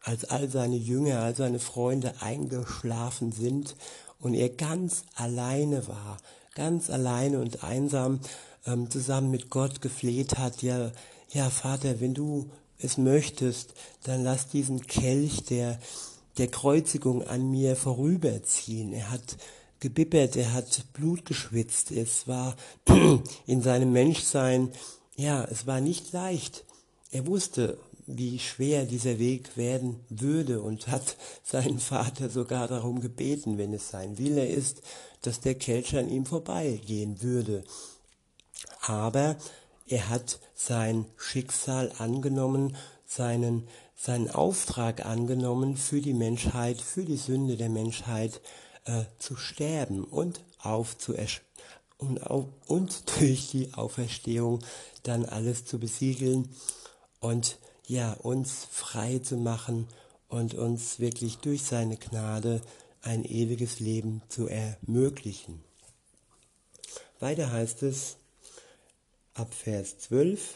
als 0.00 0.24
all 0.24 0.48
seine 0.48 0.76
Jünger, 0.76 1.18
all 1.18 1.34
seine 1.34 1.58
Freunde 1.58 2.14
eingeschlafen 2.20 3.32
sind 3.32 3.74
und 4.20 4.34
er 4.34 4.50
ganz 4.50 5.02
alleine 5.16 5.88
war, 5.88 6.18
ganz 6.54 6.88
alleine 6.88 7.40
und 7.40 7.64
einsam 7.64 8.20
ähm, 8.64 8.88
zusammen 8.90 9.32
mit 9.32 9.50
Gott 9.50 9.82
gefleht 9.82 10.38
hat, 10.38 10.62
ja, 10.62 10.92
ja 11.32 11.50
Vater, 11.50 12.00
wenn 12.00 12.14
du 12.14 12.50
es 12.78 12.98
möchtest, 12.98 13.74
dann 14.04 14.22
lass 14.22 14.48
diesen 14.48 14.86
Kelch 14.86 15.44
der, 15.44 15.78
der 16.38 16.48
Kreuzigung 16.48 17.26
an 17.26 17.50
mir 17.50 17.76
vorüberziehen. 17.76 18.92
Er 18.92 19.10
hat 19.10 19.36
gebibbert, 19.80 20.36
er 20.36 20.52
hat 20.52 20.84
Blut 20.92 21.24
geschwitzt, 21.24 21.90
es 21.90 22.26
war 22.26 22.56
in 23.46 23.62
seinem 23.62 23.92
Menschsein, 23.92 24.70
ja, 25.16 25.44
es 25.44 25.66
war 25.66 25.80
nicht 25.80 26.12
leicht. 26.12 26.64
Er 27.10 27.26
wusste, 27.26 27.78
wie 28.06 28.38
schwer 28.38 28.84
dieser 28.84 29.18
Weg 29.18 29.56
werden 29.56 30.00
würde 30.08 30.60
und 30.60 30.88
hat 30.88 31.16
seinen 31.42 31.78
Vater 31.78 32.30
sogar 32.30 32.68
darum 32.68 33.00
gebeten, 33.00 33.58
wenn 33.58 33.72
es 33.72 33.90
sein 33.90 34.18
Wille 34.18 34.46
ist, 34.46 34.82
dass 35.22 35.40
der 35.40 35.54
Kelch 35.54 35.96
an 35.96 36.08
ihm 36.08 36.26
vorbeigehen 36.26 37.22
würde. 37.22 37.64
Aber 38.82 39.36
er 39.86 40.08
hat 40.08 40.40
sein 40.54 41.06
Schicksal 41.16 41.92
angenommen, 41.98 42.76
seinen, 43.04 43.68
seinen 43.94 44.30
Auftrag 44.30 45.06
angenommen 45.06 45.76
für 45.76 46.00
die 46.00 46.14
Menschheit, 46.14 46.80
für 46.80 47.04
die 47.04 47.16
Sünde 47.16 47.56
der 47.56 47.68
Menschheit 47.68 48.40
äh, 48.84 49.04
zu 49.18 49.36
sterben 49.36 50.04
und 50.04 50.40
und, 51.98 52.18
und 52.66 53.02
durch 53.20 53.50
die 53.50 53.72
Auferstehung 53.74 54.60
dann 55.04 55.24
alles 55.24 55.64
zu 55.64 55.78
besiegeln 55.78 56.48
und 57.20 57.58
ja, 57.86 58.12
uns 58.14 58.66
frei 58.70 59.20
zu 59.20 59.36
machen 59.36 59.86
und 60.28 60.54
uns 60.54 60.98
wirklich 60.98 61.38
durch 61.38 61.62
seine 61.62 61.96
Gnade 61.96 62.60
ein 63.02 63.24
ewiges 63.24 63.78
Leben 63.78 64.22
zu 64.28 64.48
ermöglichen. 64.48 65.62
Weiter 67.20 67.52
heißt 67.52 67.84
es 67.84 68.16
ab 69.36 69.52
Vers 69.52 69.98
12, 69.98 70.54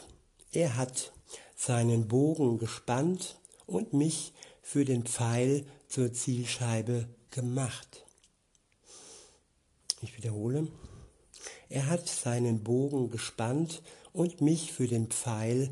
er 0.51 0.75
hat 0.75 1.11
seinen 1.55 2.07
Bogen 2.07 2.57
gespannt 2.57 3.39
und 3.67 3.93
mich 3.93 4.33
für 4.63 4.85
den 4.85 5.05
Pfeil 5.05 5.65
zur 5.87 6.11
Zielscheibe 6.13 7.07
gemacht. 7.29 8.05
Ich 10.01 10.17
wiederhole, 10.17 10.67
er 11.69 11.87
hat 11.87 12.09
seinen 12.09 12.63
Bogen 12.63 13.11
gespannt 13.11 13.83
und 14.13 14.41
mich 14.41 14.73
für 14.73 14.87
den 14.87 15.07
Pfeil 15.07 15.69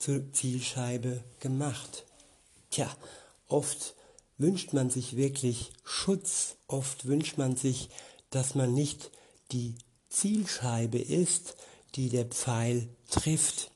zur 0.00 0.32
Zielscheibe 0.32 1.22
gemacht. 1.38 2.06
Tja, 2.70 2.94
oft 3.46 3.94
wünscht 4.36 4.72
man 4.72 4.90
sich 4.90 5.16
wirklich 5.16 5.70
Schutz, 5.84 6.56
oft 6.66 7.06
wünscht 7.06 7.38
man 7.38 7.54
sich, 7.56 7.88
dass 8.30 8.56
man 8.56 8.74
nicht 8.74 9.12
die 9.52 9.76
Zielscheibe 10.08 10.98
ist, 10.98 11.56
die 11.94 12.08
der 12.08 12.26
Pfeil 12.26 12.88
trifft. 13.10 13.70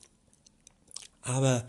Aber 1.21 1.63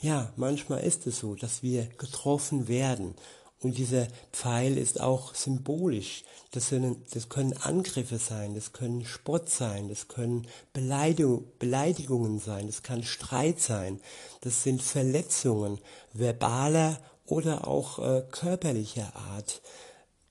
ja, 0.00 0.32
manchmal 0.36 0.80
ist 0.80 1.06
es 1.06 1.20
so, 1.20 1.34
dass 1.34 1.62
wir 1.62 1.86
getroffen 1.86 2.68
werden 2.68 3.14
und 3.60 3.78
dieser 3.78 4.06
Pfeil 4.32 4.76
ist 4.76 5.00
auch 5.00 5.34
symbolisch. 5.34 6.24
Das, 6.50 6.68
sind, 6.68 7.14
das 7.14 7.28
können 7.28 7.54
Angriffe 7.54 8.18
sein, 8.18 8.54
das 8.54 8.72
können 8.72 9.04
Spott 9.04 9.48
sein, 9.48 9.88
das 9.88 10.08
können 10.08 10.46
Beleidigung, 10.72 11.44
Beleidigungen 11.58 12.38
sein, 12.38 12.66
das 12.66 12.82
kann 12.82 13.02
Streit 13.02 13.58
sein, 13.58 14.00
das 14.42 14.62
sind 14.62 14.82
Verletzungen 14.82 15.80
verbaler 16.12 17.00
oder 17.26 17.66
auch 17.66 17.98
äh, 17.98 18.22
körperlicher 18.30 19.16
Art, 19.16 19.62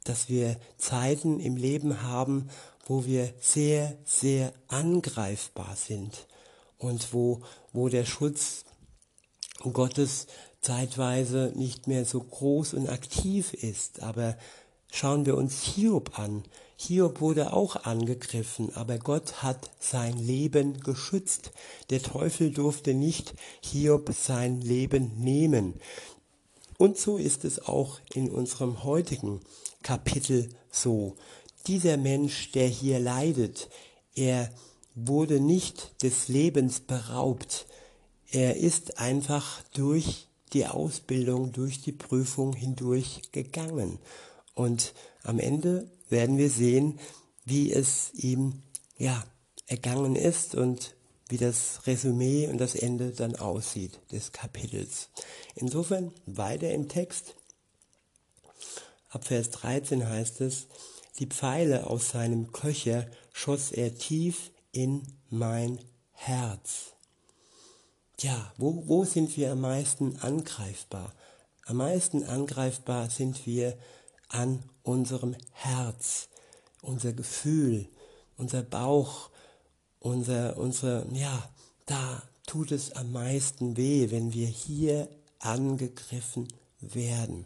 dass 0.03 0.29
wir 0.29 0.57
Zeiten 0.77 1.39
im 1.39 1.57
Leben 1.57 2.03
haben, 2.03 2.49
wo 2.85 3.05
wir 3.05 3.33
sehr, 3.41 3.97
sehr 4.05 4.53
angreifbar 4.67 5.75
sind 5.75 6.27
und 6.77 7.13
wo, 7.13 7.41
wo 7.73 7.89
der 7.89 8.05
Schutz 8.05 8.63
Gottes 9.73 10.27
zeitweise 10.61 11.51
nicht 11.55 11.87
mehr 11.87 12.05
so 12.05 12.19
groß 12.21 12.73
und 12.73 12.89
aktiv 12.89 13.53
ist. 13.53 14.01
Aber 14.01 14.37
schauen 14.91 15.25
wir 15.25 15.35
uns 15.35 15.61
Hiob 15.61 16.17
an. 16.19 16.43
Hiob 16.77 17.21
wurde 17.21 17.53
auch 17.53 17.85
angegriffen, 17.85 18.75
aber 18.75 18.97
Gott 18.97 19.43
hat 19.43 19.71
sein 19.79 20.17
Leben 20.17 20.79
geschützt. 20.81 21.51
Der 21.89 22.01
Teufel 22.01 22.51
durfte 22.51 22.93
nicht 22.93 23.33
Hiob 23.61 24.11
sein 24.13 24.61
Leben 24.61 25.13
nehmen. 25.17 25.75
Und 26.77 26.97
so 26.97 27.17
ist 27.17 27.45
es 27.45 27.65
auch 27.65 27.99
in 28.13 28.29
unserem 28.29 28.83
heutigen 28.83 29.39
Kapitel 29.83 30.49
so. 30.69 31.15
Dieser 31.67 31.97
Mensch, 31.97 32.51
der 32.51 32.67
hier 32.67 32.99
leidet, 32.99 33.69
er 34.13 34.51
wurde 34.93 35.39
nicht 35.39 36.01
des 36.03 36.27
Lebens 36.27 36.79
beraubt. 36.79 37.65
Er 38.29 38.55
ist 38.55 38.99
einfach 38.99 39.61
durch 39.73 40.27
die 40.53 40.67
Ausbildung, 40.67 41.51
durch 41.51 41.81
die 41.81 41.91
Prüfung 41.91 42.53
hindurch 42.53 43.31
gegangen. 43.31 43.99
Und 44.53 44.93
am 45.23 45.39
Ende 45.39 45.89
werden 46.09 46.37
wir 46.37 46.49
sehen, 46.49 46.99
wie 47.45 47.71
es 47.71 48.13
ihm 48.13 48.61
ja 48.97 49.23
ergangen 49.67 50.15
ist 50.15 50.55
und 50.55 50.95
wie 51.27 51.37
das 51.37 51.87
Resümee 51.87 52.47
und 52.47 52.59
das 52.59 52.75
Ende 52.75 53.11
dann 53.11 53.35
aussieht 53.35 53.99
des 54.11 54.31
Kapitels. 54.31 55.09
Insofern 55.55 56.11
weiter 56.25 56.71
im 56.71 56.87
Text. 56.87 57.35
Ab 59.09 59.25
Vers 59.25 59.49
13 59.49 60.07
heißt 60.07 60.41
es, 60.41 60.67
die 61.19 61.27
Pfeile 61.27 61.87
aus 61.87 62.09
seinem 62.09 62.51
Köcher 62.51 63.07
schoss 63.31 63.71
er 63.71 63.95
tief 63.95 64.51
in 64.71 65.03
mein 65.29 65.79
Herz. 66.11 66.93
Tja, 68.17 68.53
wo, 68.57 68.83
wo 68.87 69.03
sind 69.05 69.35
wir 69.37 69.51
am 69.51 69.61
meisten 69.61 70.17
angreifbar? 70.17 71.13
Am 71.65 71.77
meisten 71.77 72.23
angreifbar 72.23 73.09
sind 73.09 73.45
wir 73.45 73.77
an 74.29 74.63
unserem 74.83 75.35
Herz, 75.51 76.29
unser 76.81 77.13
Gefühl, 77.13 77.89
unser 78.37 78.61
Bauch, 78.61 79.29
unser, 79.99 80.57
unser, 80.57 81.05
ja, 81.11 81.49
da 81.85 82.21
tut 82.45 82.71
es 82.71 82.91
am 82.91 83.11
meisten 83.11 83.77
weh, 83.77 84.11
wenn 84.11 84.33
wir 84.33 84.47
hier 84.47 85.09
angegriffen 85.39 86.47
werden. 86.79 87.45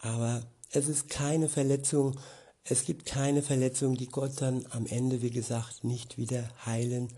Aber 0.00 0.42
es 0.70 0.88
ist 0.88 1.08
keine 1.08 1.48
Verletzung, 1.48 2.18
es 2.64 2.84
gibt 2.84 3.04
keine 3.04 3.42
Verletzung, 3.42 3.96
die 3.96 4.08
Gott 4.08 4.40
dann 4.40 4.66
am 4.70 4.86
Ende, 4.86 5.20
wie 5.20 5.30
gesagt, 5.30 5.84
nicht 5.84 6.16
wieder 6.16 6.48
heilen 6.64 7.08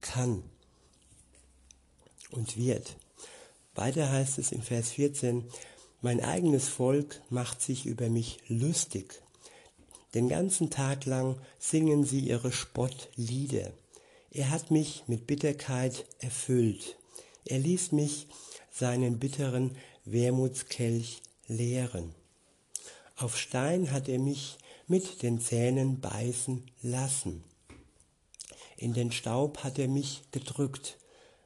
kann 0.00 0.42
und 2.30 2.56
wird. 2.56 2.96
Weiter 3.74 4.10
heißt 4.10 4.38
es 4.38 4.52
im 4.52 4.62
Vers 4.62 4.90
14, 4.92 5.44
mein 6.02 6.22
eigenes 6.22 6.68
Volk 6.68 7.20
macht 7.30 7.62
sich 7.62 7.86
über 7.86 8.08
mich 8.08 8.38
lustig. 8.48 9.22
Den 10.14 10.28
ganzen 10.28 10.70
Tag 10.70 11.04
lang 11.06 11.36
singen 11.58 12.04
sie 12.04 12.20
ihre 12.20 12.52
Spottlieder. 12.52 13.72
Er 14.30 14.50
hat 14.50 14.70
mich 14.70 15.04
mit 15.06 15.26
Bitterkeit 15.26 16.04
erfüllt. 16.18 16.96
Er 17.44 17.58
ließ 17.58 17.92
mich 17.92 18.28
seinen 18.70 19.18
bitteren 19.18 19.76
Wermutskelch 20.04 21.22
leeren. 21.46 22.14
Auf 23.16 23.38
Stein 23.38 23.90
hat 23.90 24.08
er 24.08 24.18
mich 24.18 24.58
mit 24.92 25.22
den 25.22 25.40
Zähnen 25.40 26.00
beißen 26.00 26.70
lassen. 26.82 27.42
In 28.76 28.92
den 28.92 29.10
Staub 29.10 29.64
hat 29.64 29.78
er 29.78 29.88
mich 29.88 30.20
gedrückt. 30.32 30.98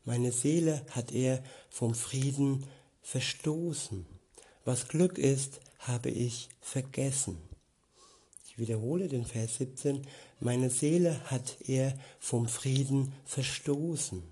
Meine 0.05 0.33
Seele 0.33 0.85
hat 0.91 1.13
er 1.13 1.45
vom 1.71 1.95
Frieden 1.95 2.67
verstoßen. 3.03 4.05
Was 4.65 4.89
Glück 4.89 5.17
ist, 5.17 5.61
habe 5.79 6.11
ich 6.11 6.49
vergessen. 6.61 7.39
Ich 8.49 8.59
wiederhole 8.59 9.07
den 9.07 9.25
Vers 9.25 9.59
17. 9.59 10.05
Meine 10.41 10.69
Seele 10.69 11.21
hat 11.31 11.57
er 11.69 11.97
vom 12.19 12.49
Frieden 12.49 13.13
verstoßen. 13.27 14.25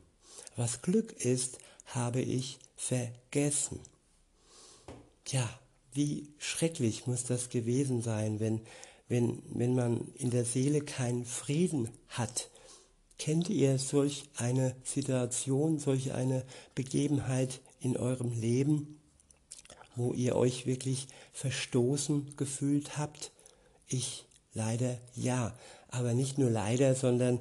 Was 0.56 0.82
Glück 0.82 1.12
ist, 1.24 1.58
habe 1.86 2.20
ich 2.20 2.58
vergessen. 2.74 3.78
Tja, 5.24 5.48
wie 5.92 6.26
schrecklich 6.38 7.06
muss 7.06 7.22
das 7.22 7.48
gewesen 7.48 8.02
sein, 8.02 8.40
wenn, 8.40 8.60
wenn, 9.08 9.42
wenn 9.52 9.74
man 9.74 10.08
in 10.14 10.30
der 10.30 10.44
Seele 10.44 10.80
keinen 10.80 11.24
Frieden 11.24 11.90
hat, 12.08 12.50
Kennt 13.18 13.48
ihr 13.48 13.78
solch 13.78 14.24
eine 14.36 14.74
Situation, 14.82 15.78
solch 15.78 16.12
eine 16.12 16.44
Begebenheit 16.74 17.60
in 17.80 17.96
eurem 17.96 18.32
Leben, 18.32 19.00
wo 19.94 20.12
ihr 20.12 20.34
euch 20.34 20.66
wirklich 20.66 21.06
verstoßen 21.32 22.36
gefühlt 22.36 22.98
habt? 22.98 23.32
Ich 23.86 24.26
leider 24.52 24.98
ja, 25.14 25.56
aber 25.88 26.12
nicht 26.12 26.38
nur 26.38 26.50
leider, 26.50 26.94
sondern 26.94 27.40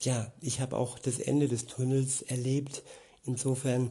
ja, 0.00 0.30
ich 0.40 0.60
habe 0.60 0.76
auch 0.76 0.98
das 0.98 1.18
Ende 1.18 1.48
des 1.48 1.66
Tunnels 1.66 2.20
erlebt. 2.22 2.82
Insofern 3.24 3.90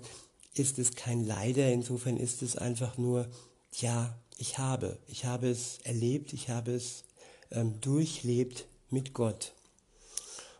ist 0.54 0.78
es 0.78 0.96
kein 0.96 1.26
Leider, 1.26 1.72
insofern 1.72 2.18
ist 2.18 2.44
es 2.44 2.56
einfach 2.56 2.98
nur 2.98 3.28
ja 3.72 4.16
ich 4.38 4.58
habe. 4.58 4.98
Ich 5.08 5.26
habe 5.26 5.50
es 5.50 5.80
erlebt, 5.84 6.34
ich 6.34 6.50
habe 6.50 6.74
es 6.74 7.04
ähm, 7.52 7.80
durchlebt 7.82 8.66
mit 8.90 9.14
Gott. 9.14 9.54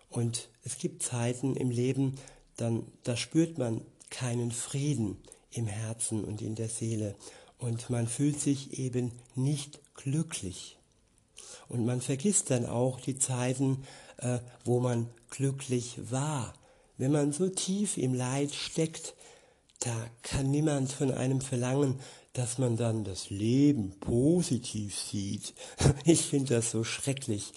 Und 0.10 0.50
es 0.64 0.78
gibt 0.78 1.04
Zeiten 1.04 1.56
im 1.56 1.70
Leben, 1.70 2.16
dann 2.58 2.88
da 3.04 3.18
spürt 3.18 3.58
man 3.58 3.82
keinen 4.10 4.52
Frieden 4.52 5.18
im 5.52 5.68
Herzen 5.68 6.24
und 6.24 6.42
in 6.42 6.56
der 6.56 6.70
Seele 6.70 7.16
und 7.58 7.90
man 7.90 8.08
fühlt 8.08 8.40
sich 8.40 8.80
eben 8.80 9.12
nicht 9.36 9.80
glücklich. 9.96 10.78
Und 11.68 11.86
man 11.86 12.02
vergisst 12.02 12.52
dann 12.52 12.66
auch 12.66 13.00
die 13.00 13.18
Zeiten, 13.18 13.84
äh, 14.18 14.40
wo 14.64 14.80
man 14.80 15.10
glücklich 15.30 15.98
war. 16.12 16.54
Wenn 16.98 17.12
man 17.12 17.34
so 17.34 17.50
tief 17.50 17.98
im 17.98 18.14
Leid 18.14 18.54
steckt, 18.54 19.16
da 19.80 19.94
kann 20.22 20.52
niemand 20.52 20.92
von 20.92 21.12
einem 21.12 21.42
verlangen, 21.42 22.00
dass 22.36 22.58
man 22.58 22.76
dann 22.76 23.06
das 23.06 23.30
Leben 23.30 23.92
positiv 24.00 24.98
sieht. 24.98 25.54
Ich 26.06 26.22
finde 26.22 26.56
das 26.56 26.72
so 26.72 26.84
schrecklich, 26.84 27.54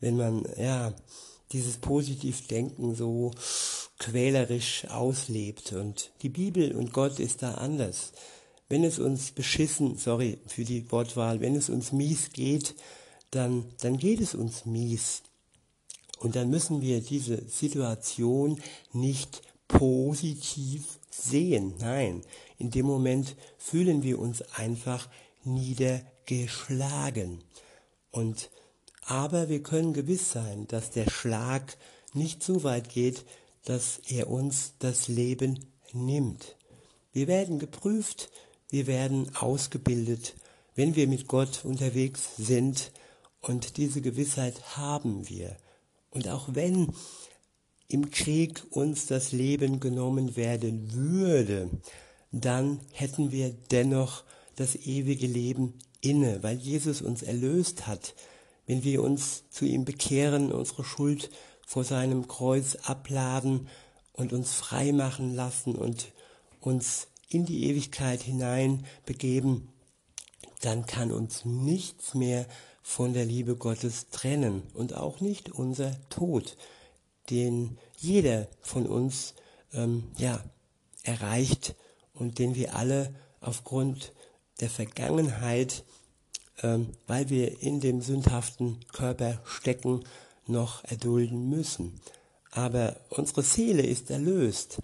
wenn 0.00 0.16
man 0.16 0.44
ja 0.58 0.92
dieses 1.52 1.76
Positivdenken 1.78 2.94
so 2.94 3.30
quälerisch 3.98 4.86
auslebt. 4.88 5.72
Und 5.72 6.10
die 6.22 6.28
Bibel 6.28 6.74
und 6.74 6.92
Gott 6.92 7.20
ist 7.20 7.42
da 7.42 7.54
anders. 7.54 8.12
Wenn 8.68 8.82
es 8.82 8.98
uns 8.98 9.30
beschissen, 9.30 9.96
sorry 9.96 10.38
für 10.46 10.64
die 10.64 10.90
Wortwahl, 10.90 11.40
wenn 11.40 11.54
es 11.54 11.70
uns 11.70 11.92
mies 11.92 12.32
geht, 12.32 12.74
dann, 13.30 13.64
dann 13.80 13.96
geht 13.96 14.20
es 14.20 14.34
uns 14.34 14.66
mies. 14.66 15.22
Und 16.18 16.34
dann 16.34 16.50
müssen 16.50 16.80
wir 16.80 17.00
diese 17.00 17.48
Situation 17.48 18.60
nicht 18.92 19.42
positiv 19.68 20.98
sehen. 21.10 21.74
Nein, 21.78 22.22
in 22.58 22.70
dem 22.70 22.86
Moment 22.86 23.36
fühlen 23.58 24.02
wir 24.02 24.18
uns 24.18 24.42
einfach 24.56 25.08
niedergeschlagen. 25.44 27.44
Und 28.10 28.50
aber 29.02 29.48
wir 29.48 29.62
können 29.62 29.92
gewiss 29.92 30.32
sein, 30.32 30.66
dass 30.66 30.90
der 30.90 31.08
Schlag 31.08 31.76
nicht 32.12 32.42
so 32.42 32.64
weit 32.64 32.88
geht, 32.88 33.24
dass 33.64 34.00
er 34.08 34.28
uns 34.28 34.74
das 34.78 35.08
Leben 35.08 35.66
nimmt. 35.92 36.56
Wir 37.12 37.28
werden 37.28 37.58
geprüft, 37.58 38.30
wir 38.68 38.86
werden 38.86 39.34
ausgebildet, 39.36 40.34
wenn 40.74 40.96
wir 40.96 41.06
mit 41.06 41.28
Gott 41.28 41.64
unterwegs 41.64 42.36
sind 42.36 42.92
und 43.40 43.76
diese 43.76 44.00
Gewissheit 44.00 44.76
haben 44.76 45.28
wir. 45.28 45.56
Und 46.10 46.28
auch 46.28 46.48
wenn 46.52 46.92
im 47.88 48.10
Krieg 48.10 48.64
uns 48.70 49.06
das 49.06 49.32
Leben 49.32 49.78
genommen 49.78 50.36
werden 50.36 50.92
würde, 50.92 51.70
dann 52.44 52.80
hätten 52.92 53.32
wir 53.32 53.54
dennoch 53.70 54.24
das 54.56 54.74
ewige 54.74 55.26
Leben 55.26 55.74
inne, 56.00 56.42
weil 56.42 56.56
Jesus 56.56 57.02
uns 57.02 57.22
erlöst 57.22 57.86
hat. 57.86 58.14
Wenn 58.66 58.82
wir 58.84 59.02
uns 59.02 59.44
zu 59.50 59.64
ihm 59.64 59.84
bekehren, 59.84 60.52
unsere 60.52 60.84
Schuld 60.84 61.30
vor 61.66 61.84
seinem 61.84 62.26
Kreuz 62.26 62.76
abladen 62.76 63.68
und 64.12 64.32
uns 64.32 64.52
frei 64.52 64.92
machen 64.92 65.34
lassen 65.34 65.74
und 65.74 66.12
uns 66.60 67.08
in 67.28 67.44
die 67.44 67.64
Ewigkeit 67.64 68.22
hinein 68.22 68.86
begeben, 69.04 69.68
dann 70.62 70.86
kann 70.86 71.12
uns 71.12 71.44
nichts 71.44 72.14
mehr 72.14 72.46
von 72.82 73.12
der 73.12 73.24
Liebe 73.24 73.56
Gottes 73.56 74.10
trennen 74.10 74.62
und 74.74 74.94
auch 74.94 75.20
nicht 75.20 75.50
unser 75.50 75.96
Tod, 76.08 76.56
den 77.30 77.78
jeder 77.98 78.48
von 78.60 78.86
uns 78.86 79.34
ähm, 79.72 80.04
ja 80.16 80.42
erreicht 81.02 81.74
und 82.18 82.38
den 82.38 82.54
wir 82.54 82.74
alle 82.74 83.14
aufgrund 83.40 84.12
der 84.60 84.70
Vergangenheit, 84.70 85.84
ähm, 86.62 86.88
weil 87.06 87.28
wir 87.28 87.62
in 87.62 87.80
dem 87.80 88.00
sündhaften 88.00 88.80
Körper 88.92 89.40
stecken, 89.44 90.04
noch 90.46 90.84
erdulden 90.84 91.48
müssen. 91.48 92.00
Aber 92.50 92.96
unsere 93.10 93.42
Seele 93.42 93.82
ist 93.82 94.10
erlöst 94.10 94.80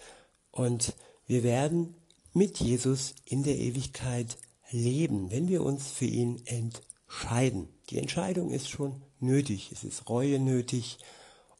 und 0.51 0.95
wir 1.27 1.43
werden 1.43 1.95
mit 2.35 2.59
Jesus 2.59 3.15
in 3.25 3.43
der 3.43 3.57
Ewigkeit 3.59 4.37
leben, 4.71 5.31
wenn 5.31 5.49
wir 5.49 5.63
uns 5.63 5.91
für 5.91 6.07
ihn 6.07 6.43
entscheiden. 6.47 7.69
Die 7.91 7.99
Entscheidung 7.99 8.51
ist 8.51 8.69
schon 8.69 9.03
nötig, 9.21 9.71
es 9.73 9.85
ist 9.85 10.09
Reue 10.09 10.39
nötig 10.39 10.99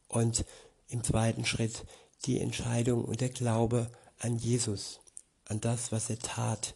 und 0.09 0.45
im 0.89 1.05
zweiten 1.05 1.45
Schritt 1.45 1.85
die 2.25 2.41
Entscheidung 2.41 3.05
und 3.05 3.21
der 3.21 3.29
Glaube 3.29 3.91
an 4.19 4.39
Jesus, 4.39 5.01
an 5.47 5.61
das, 5.61 5.93
was 5.93 6.11
er 6.11 6.19
tat, 6.19 6.75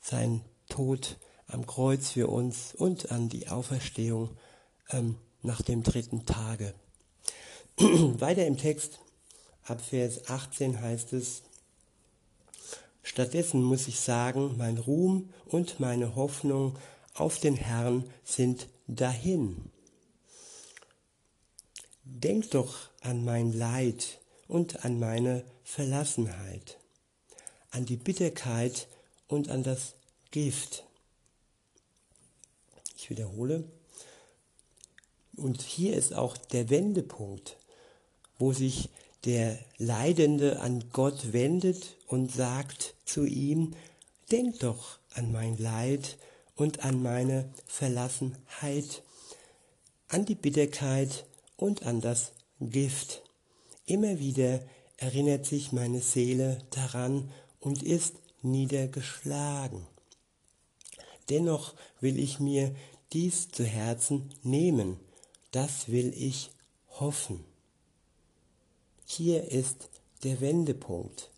sein 0.00 0.44
Tod 0.68 1.18
am 1.46 1.66
Kreuz 1.66 2.10
für 2.10 2.28
uns 2.28 2.74
und 2.74 3.10
an 3.10 3.28
die 3.28 3.48
Auferstehung 3.48 4.36
ähm, 4.90 5.16
nach 5.42 5.62
dem 5.62 5.82
dritten 5.82 6.26
Tage. 6.26 6.74
Weiter 7.78 8.46
im 8.46 8.56
Text, 8.56 8.98
ab 9.64 9.80
Vers 9.80 10.28
18 10.28 10.80
heißt 10.80 11.12
es, 11.12 11.42
Stattdessen 13.02 13.62
muss 13.62 13.86
ich 13.86 14.00
sagen, 14.00 14.56
mein 14.58 14.78
Ruhm 14.78 15.30
und 15.46 15.78
meine 15.78 16.16
Hoffnung 16.16 16.76
auf 17.14 17.38
den 17.38 17.54
Herrn 17.54 18.04
sind 18.24 18.68
dahin. 18.88 19.70
Denk 22.02 22.50
doch 22.50 22.74
an 23.00 23.24
mein 23.24 23.52
Leid 23.52 24.20
und 24.48 24.84
an 24.84 24.98
meine 24.98 25.44
Verlassenheit, 25.62 26.78
an 27.70 27.86
die 27.86 27.96
Bitterkeit 27.96 28.88
und 29.28 29.48
an 29.48 29.62
das 29.62 29.94
Gift. 30.30 30.84
Ich 32.96 33.10
wiederhole. 33.10 33.64
Und 35.36 35.62
hier 35.62 35.94
ist 35.96 36.14
auch 36.14 36.36
der 36.36 36.70
Wendepunkt, 36.70 37.56
wo 38.38 38.52
sich 38.52 38.88
der 39.24 39.58
Leidende 39.76 40.60
an 40.60 40.84
Gott 40.92 41.32
wendet 41.32 41.96
und 42.06 42.32
sagt 42.32 42.94
zu 43.04 43.24
ihm, 43.24 43.74
denk 44.30 44.60
doch 44.60 44.98
an 45.14 45.32
mein 45.32 45.58
Leid 45.58 46.16
und 46.54 46.84
an 46.84 47.02
meine 47.02 47.50
Verlassenheit, 47.66 49.02
an 50.08 50.24
die 50.24 50.34
Bitterkeit 50.34 51.26
und 51.56 51.84
an 51.84 52.00
das 52.00 52.32
Gift. 52.60 53.22
Immer 53.84 54.18
wieder 54.18 54.60
erinnert 54.96 55.44
sich 55.44 55.72
meine 55.72 56.00
Seele 56.00 56.58
daran 56.70 57.30
und 57.66 57.82
ist 57.82 58.14
niedergeschlagen. 58.42 59.84
Dennoch 61.30 61.74
will 62.00 62.16
ich 62.16 62.38
mir 62.38 62.72
dies 63.12 63.50
zu 63.50 63.64
Herzen 63.64 64.30
nehmen, 64.44 65.00
das 65.50 65.88
will 65.88 66.14
ich 66.16 66.52
hoffen. 66.90 67.44
Hier 69.04 69.50
ist 69.50 69.88
der 70.22 70.40
Wendepunkt. 70.40 71.32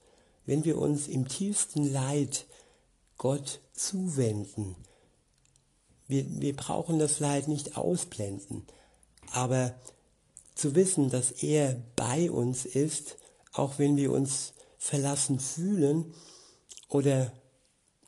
Wenn 0.45 0.67
wir 0.67 0.77
uns 0.77 1.09
im 1.09 1.29
tiefsten 1.29 1.91
Leid 1.91 2.45
Gott 3.17 3.61
zuwenden, 3.73 4.77
wir, 6.09 6.27
wir 6.43 6.55
brauchen 6.55 6.99
das 6.99 7.21
Leid 7.21 7.49
nicht 7.49 7.79
ausblenden, 7.79 8.67
aber 9.33 9.75
zu 10.55 10.75
wissen, 10.75 11.09
dass 11.09 11.31
er 11.31 11.83
bei 11.97 12.31
uns 12.31 12.67
ist, 12.67 13.17
auch 13.55 13.79
wenn 13.79 13.97
wir 13.97 14.13
uns 14.13 14.53
verlassen 14.79 15.41
fühlen 15.41 16.15
oder 16.89 17.33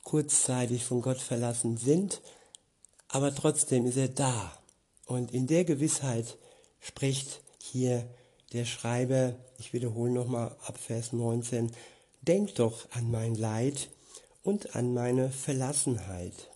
kurzzeitig 0.03 0.83
von 0.85 1.01
Gott 1.01 1.19
verlassen 1.19 1.77
sind, 1.77 2.21
aber 3.07 3.35
trotzdem 3.35 3.85
ist 3.85 3.97
er 3.97 4.07
da. 4.07 4.57
Und 5.05 5.31
in 5.33 5.47
der 5.47 5.65
Gewissheit 5.65 6.37
spricht 6.79 7.41
hier 7.59 8.07
der 8.53 8.65
Schreiber, 8.65 9.35
ich 9.59 9.73
wiederhole 9.73 10.11
nochmal 10.11 10.55
ab 10.65 10.77
Vers 10.77 11.13
19, 11.13 11.71
denk 12.21 12.55
doch 12.55 12.87
an 12.91 13.11
mein 13.11 13.35
Leid 13.35 13.89
und 14.43 14.75
an 14.75 14.93
meine 14.93 15.29
Verlassenheit, 15.29 16.49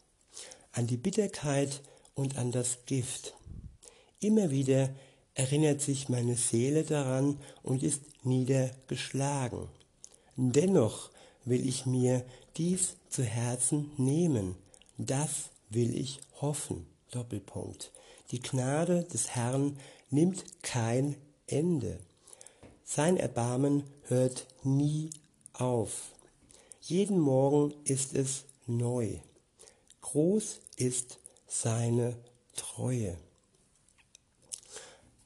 an 0.71 0.87
die 0.87 0.97
Bitterkeit 0.97 1.81
und 2.15 2.37
an 2.37 2.51
das 2.51 2.85
Gift. 2.85 3.35
Immer 4.19 4.49
wieder 4.49 4.89
erinnert 5.33 5.81
sich 5.81 6.09
meine 6.09 6.35
Seele 6.35 6.83
daran 6.83 7.39
und 7.61 7.83
ist 7.83 8.01
niedergeschlagen. 8.23 9.67
Dennoch 10.35 11.09
will 11.45 11.67
ich 11.67 11.85
mir 11.85 12.25
dies 12.57 12.95
zu 13.09 13.23
Herzen 13.23 13.91
nehmen, 13.97 14.55
das 14.97 15.49
will 15.69 15.97
ich 15.97 16.19
hoffen. 16.41 16.87
Doppelpunkt. 17.11 17.91
Die 18.31 18.41
Gnade 18.41 19.03
des 19.03 19.35
Herrn 19.35 19.77
nimmt 20.09 20.43
kein 20.63 21.15
Ende. 21.47 21.99
Sein 22.83 23.17
Erbarmen 23.17 23.83
hört 24.07 24.47
nie 24.63 25.09
auf. 25.53 26.11
Jeden 26.81 27.19
Morgen 27.19 27.73
ist 27.85 28.13
es 28.13 28.43
neu. 28.67 29.19
Groß 30.01 30.59
ist 30.75 31.19
seine 31.47 32.15
Treue. 32.55 33.17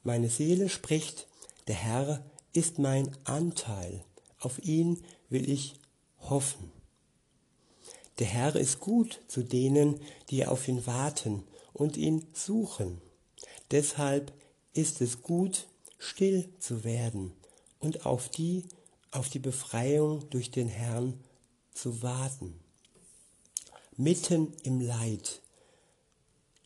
Meine 0.02 0.30
Seele 0.30 0.68
spricht, 0.68 1.26
der 1.66 1.74
Herr 1.74 2.24
ist 2.52 2.78
mein 2.78 3.16
Anteil, 3.24 4.04
auf 4.40 4.58
ihn 4.64 5.02
will 5.28 5.48
ich 5.48 5.74
hoffen. 6.18 6.72
Der 8.18 8.26
Herr 8.26 8.56
ist 8.56 8.80
gut 8.80 9.20
zu 9.28 9.42
denen, 9.42 10.00
die 10.28 10.44
auf 10.44 10.68
ihn 10.68 10.86
warten 10.86 11.44
und 11.72 11.96
ihn 11.96 12.26
suchen. 12.34 13.00
Deshalb 13.70 14.32
ist 14.74 15.00
es 15.00 15.22
gut, 15.22 15.68
still 15.98 16.48
zu 16.58 16.84
werden 16.84 17.32
und 17.78 18.06
auf 18.06 18.28
die, 18.28 18.64
auf 19.10 19.28
die 19.28 19.38
Befreiung 19.38 20.28
durch 20.30 20.50
den 20.50 20.68
Herrn 20.68 21.18
zu 21.72 22.02
warten. 22.02 22.58
Mitten 23.96 24.52
im 24.62 24.80
Leid. 24.80 25.40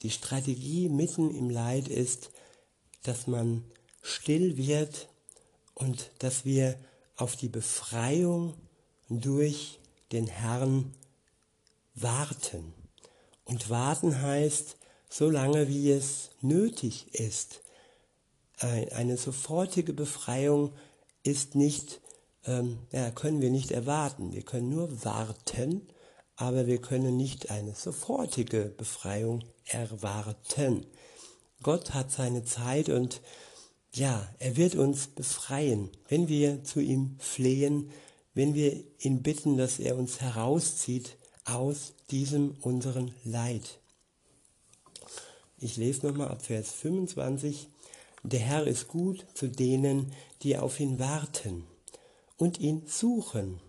Die 0.03 0.11
Strategie 0.11 0.89
mitten 0.89 1.35
im 1.35 1.51
Leid 1.51 1.89
ist, 1.89 2.31
dass 3.03 3.27
man 3.27 3.65
still 4.03 4.57
wird 4.57 5.09
und 5.75 6.11
dass 6.19 6.45
wir 6.45 6.79
auf 7.17 7.37
die 7.37 7.49
Befreiung 7.49 8.55
durch 9.09 9.79
den 10.13 10.27
Herrn 10.27 10.95
warten. 11.95 12.75
Und 13.45 13.71
warten 13.71 14.21
heißt, 14.21 14.77
so 15.09 15.31
lange 15.31 15.69
wie 15.69 15.91
es 15.93 16.31
nötig 16.41 17.15
ist. 17.15 17.61
Eine 18.59 19.17
sofortige 19.17 19.93
Befreiung 19.93 20.73
ist 21.23 21.55
nicht, 21.55 22.01
ähm, 22.47 22.79
ja, 22.91 23.11
können 23.11 23.41
wir 23.41 23.51
nicht 23.51 23.71
erwarten. 23.71 24.33
Wir 24.33 24.43
können 24.43 24.71
nur 24.71 25.05
warten, 25.05 25.87
aber 26.37 26.67
wir 26.67 26.81
können 26.81 27.17
nicht 27.17 27.51
eine 27.51 27.75
sofortige 27.75 28.73
Befreiung 28.77 29.45
erwarten. 29.67 30.87
Gott 31.63 31.95
hat 31.95 32.11
seine 32.11 32.45
Zeit 32.45 32.89
und 32.89 33.21
ja, 33.95 34.29
er 34.41 34.57
wird 34.57 34.75
uns 34.75 35.07
befreien, 35.07 35.89
wenn 36.09 36.29
wir 36.29 36.65
zu 36.65 36.81
ihm 36.81 37.17
flehen, 37.19 37.91
wenn 38.35 38.55
wir 38.55 38.83
ihn 38.99 39.23
bitten, 39.23 39.57
dass 39.57 39.79
er 39.79 39.97
uns 39.97 40.21
herauszieht 40.21 41.17
aus 41.45 41.95
diesem 42.11 42.57
unseren 42.63 43.15
Leid. 43.25 43.79
Ich 45.59 45.77
lese 45.77 46.07
nochmal 46.07 46.29
ab 46.29 46.43
Vers 46.45 46.73
25. 46.73 47.69
Der 48.25 48.41
Herr 48.41 48.67
ist 48.67 48.89
gut 48.89 49.25
zu 49.35 49.49
denen, 49.49 50.13
die 50.43 50.59
auf 50.59 50.81
ihn 50.81 50.99
warten 50.99 51.65
und 52.37 52.59
ihn 52.59 52.83
suchen. 52.87 53.61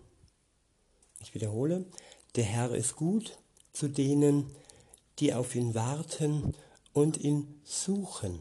Ich 1.22 1.34
wiederhole, 1.34 1.84
der 2.34 2.44
Herr 2.44 2.74
ist 2.74 2.96
gut 2.96 3.38
zu 3.72 3.88
denen, 3.88 4.50
die 5.20 5.32
auf 5.32 5.54
ihn 5.54 5.74
warten 5.74 6.54
und 6.92 7.18
ihn 7.18 7.60
suchen. 7.64 8.40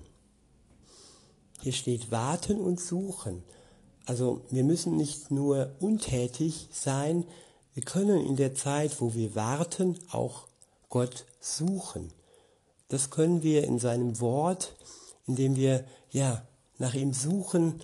Hier 1.65 1.73
steht 1.73 2.11
warten 2.11 2.61
und 2.61 2.79
suchen. 2.79 3.41
Also 4.05 4.41
wir 4.51 4.63
müssen 4.63 4.97
nicht 4.97 5.31
nur 5.31 5.71
untätig 5.79 6.69
sein, 6.71 7.25
wir 7.73 7.81
können 7.81 8.23
in 8.23 8.35
der 8.35 8.53
Zeit, 8.53 9.01
wo 9.01 9.15
wir 9.15 9.33
warten, 9.33 9.97
auch 10.11 10.47
Gott 10.89 11.25
suchen. 11.39 12.13
Das 12.87 13.09
können 13.09 13.41
wir 13.41 13.63
in 13.63 13.79
seinem 13.79 14.19
Wort, 14.19 14.75
indem 15.25 15.55
wir 15.55 15.85
ja 16.11 16.45
nach 16.77 16.93
ihm 16.93 17.13
suchen 17.13 17.81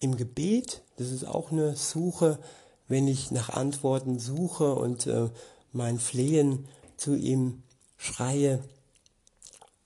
im 0.00 0.16
Gebet. 0.16 0.82
Das 0.96 1.12
ist 1.12 1.28
auch 1.28 1.52
eine 1.52 1.76
Suche, 1.76 2.40
wenn 2.88 3.06
ich 3.06 3.30
nach 3.30 3.50
Antworten 3.50 4.18
suche 4.18 4.74
und 4.74 5.06
äh, 5.06 5.30
mein 5.72 6.00
Flehen 6.00 6.66
zu 6.96 7.14
ihm 7.14 7.62
schreie. 7.96 8.64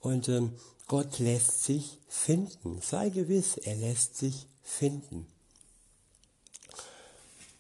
Und 0.01 0.29
äh, 0.29 0.49
Gott 0.87 1.19
lässt 1.19 1.65
sich 1.65 1.99
finden. 2.09 2.81
Sei 2.83 3.09
gewiss, 3.09 3.57
er 3.57 3.77
lässt 3.77 4.17
sich 4.17 4.47
finden. 4.63 5.27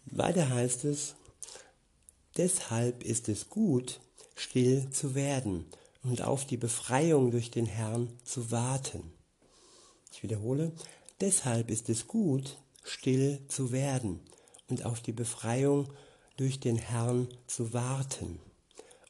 Weiter 0.05 0.51
heißt 0.51 0.85
es, 0.85 1.15
deshalb 2.37 3.03
ist 3.03 3.29
es 3.29 3.49
gut, 3.49 4.01
still 4.35 4.91
zu 4.91 5.15
werden 5.15 5.67
und 6.03 6.23
auf 6.23 6.47
die 6.47 6.59
Befreiung 6.59 7.31
durch 7.31 7.51
den 7.51 7.67
Herrn 7.67 8.13
zu 8.25 8.51
warten. 8.51 9.13
Ich 10.13 10.23
wiederhole, 10.23 10.73
deshalb 11.21 11.71
ist 11.71 11.89
es 11.89 12.07
gut, 12.07 12.59
still 12.83 13.41
zu 13.49 13.73
werden 13.73 14.21
und 14.69 14.85
auf 14.85 15.01
die 15.01 15.13
Befreiung 15.13 15.89
durch 16.37 16.61
den 16.61 16.77
Herrn 16.77 17.29
zu 17.47 17.73
warten. 17.73 18.39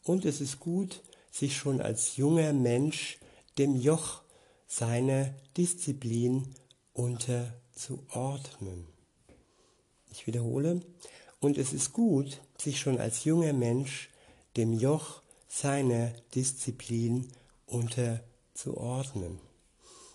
Und 0.05 0.25
es 0.25 0.41
ist 0.41 0.61
gut, 0.61 1.03
sich 1.33 1.57
schon 1.57 1.81
als 1.81 2.17
junger 2.17 2.53
Mensch 2.53 3.19
dem 3.59 3.77
Joch 3.77 4.23
seiner 4.67 5.35
Disziplin 5.57 6.55
unterzuordnen. 6.93 8.87
Ich 10.11 10.27
wiederhole, 10.27 10.81
und 11.41 11.59
es 11.59 11.73
ist 11.73 11.93
gut, 11.93 12.41
sich 12.59 12.81
schon 12.81 12.99
als 12.99 13.25
junger 13.25 13.53
Mensch 13.53 14.11
dem 14.57 14.73
Joch 14.73 15.23
seiner 15.49 16.13
Disziplin 16.35 17.29
unterzuordnen. 17.67 19.39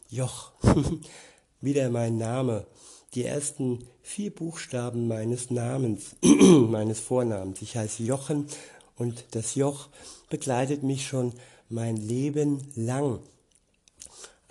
Joch, 0.10 0.52
wieder 1.62 1.90
mein 1.90 2.18
Name, 2.18 2.66
die 3.14 3.26
ersten 3.26 3.88
vier 4.02 4.34
Buchstaben 4.34 5.08
meines 5.08 5.50
Namens, 5.52 6.16
meines 6.22 7.00
Vornamens. 7.00 7.62
Ich 7.62 7.76
heiße 7.76 8.04
Jochen 8.04 8.48
und 8.96 9.24
das 9.32 9.56
Joch 9.56 9.90
begleitet 10.30 10.84
mich 10.84 11.08
schon 11.08 11.34
mein 11.70 11.96
Leben 11.98 12.68
lang. 12.76 13.22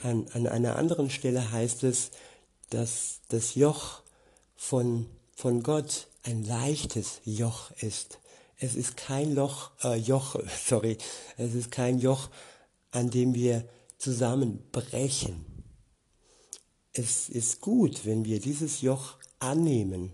An, 0.02 0.28
an 0.32 0.46
einer 0.46 0.76
anderen 0.76 1.10
Stelle 1.10 1.50
heißt 1.50 1.82
es, 1.84 2.12
dass 2.70 3.20
das 3.28 3.54
Joch 3.54 4.02
von, 4.56 5.06
von 5.34 5.62
Gott 5.62 6.06
ein 6.22 6.44
leichtes 6.44 7.20
Joch 7.24 7.70
ist. 7.80 8.18
Es 8.58 8.74
ist 8.74 8.96
kein 8.96 9.34
Loch, 9.34 9.70
äh, 9.82 9.96
Joch, 9.96 10.36
sorry, 10.64 10.98
es 11.36 11.54
ist 11.54 11.70
kein 11.70 11.98
Joch, 11.98 12.28
an 12.90 13.10
dem 13.10 13.34
wir 13.34 13.68
zusammenbrechen. 13.98 15.44
Es 16.92 17.28
ist 17.28 17.60
gut, 17.60 18.04
wenn 18.06 18.24
wir 18.24 18.40
dieses 18.40 18.80
Joch 18.80 19.16
annehmen 19.38 20.12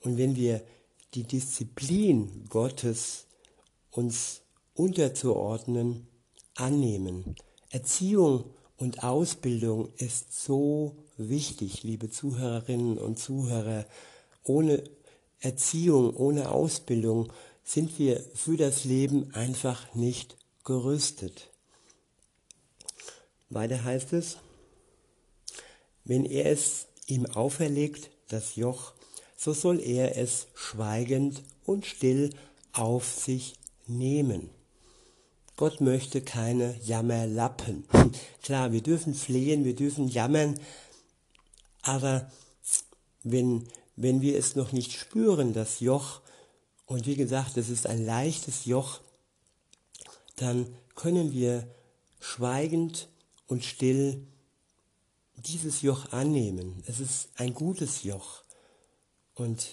und 0.00 0.18
wenn 0.18 0.36
wir 0.36 0.62
die 1.14 1.24
Disziplin 1.24 2.44
Gottes 2.48 3.26
uns 3.90 4.42
unterzuordnen 4.74 6.06
annehmen. 6.60 7.36
Erziehung 7.70 8.44
und 8.76 9.02
Ausbildung 9.02 9.92
ist 9.96 10.32
so 10.44 10.96
wichtig, 11.16 11.82
liebe 11.82 12.10
Zuhörerinnen 12.10 12.98
und 12.98 13.18
Zuhörer. 13.18 13.86
Ohne 14.44 14.82
Erziehung, 15.40 16.14
ohne 16.16 16.50
Ausbildung 16.50 17.32
sind 17.64 17.98
wir 17.98 18.20
für 18.34 18.56
das 18.56 18.84
Leben 18.84 19.32
einfach 19.34 19.94
nicht 19.94 20.36
gerüstet. 20.64 21.50
Weiter 23.48 23.84
heißt 23.84 24.12
es, 24.12 24.38
wenn 26.04 26.24
er 26.24 26.46
es 26.46 26.86
ihm 27.06 27.26
auferlegt, 27.26 28.10
das 28.28 28.56
Joch, 28.56 28.92
so 29.36 29.52
soll 29.52 29.80
er 29.80 30.16
es 30.16 30.46
schweigend 30.54 31.42
und 31.64 31.86
still 31.86 32.30
auf 32.72 33.04
sich 33.04 33.54
nehmen. 33.86 34.50
Gott 35.60 35.82
möchte 35.82 36.22
keine 36.22 36.74
Jammerlappen. 36.86 37.84
Klar, 38.42 38.72
wir 38.72 38.82
dürfen 38.82 39.12
flehen, 39.12 39.62
wir 39.66 39.76
dürfen 39.76 40.08
jammern, 40.08 40.58
aber 41.82 42.32
wenn, 43.24 43.68
wenn 43.94 44.22
wir 44.22 44.38
es 44.38 44.56
noch 44.56 44.72
nicht 44.72 44.90
spüren, 44.92 45.52
das 45.52 45.80
Joch, 45.80 46.22
und 46.86 47.04
wie 47.04 47.14
gesagt, 47.14 47.58
es 47.58 47.68
ist 47.68 47.86
ein 47.86 48.02
leichtes 48.06 48.64
Joch, 48.64 49.00
dann 50.36 50.66
können 50.94 51.34
wir 51.34 51.68
schweigend 52.20 53.10
und 53.46 53.62
still 53.62 54.26
dieses 55.36 55.82
Joch 55.82 56.10
annehmen. 56.10 56.82
Es 56.86 57.00
ist 57.00 57.28
ein 57.36 57.52
gutes 57.52 58.02
Joch 58.02 58.44
und 59.34 59.68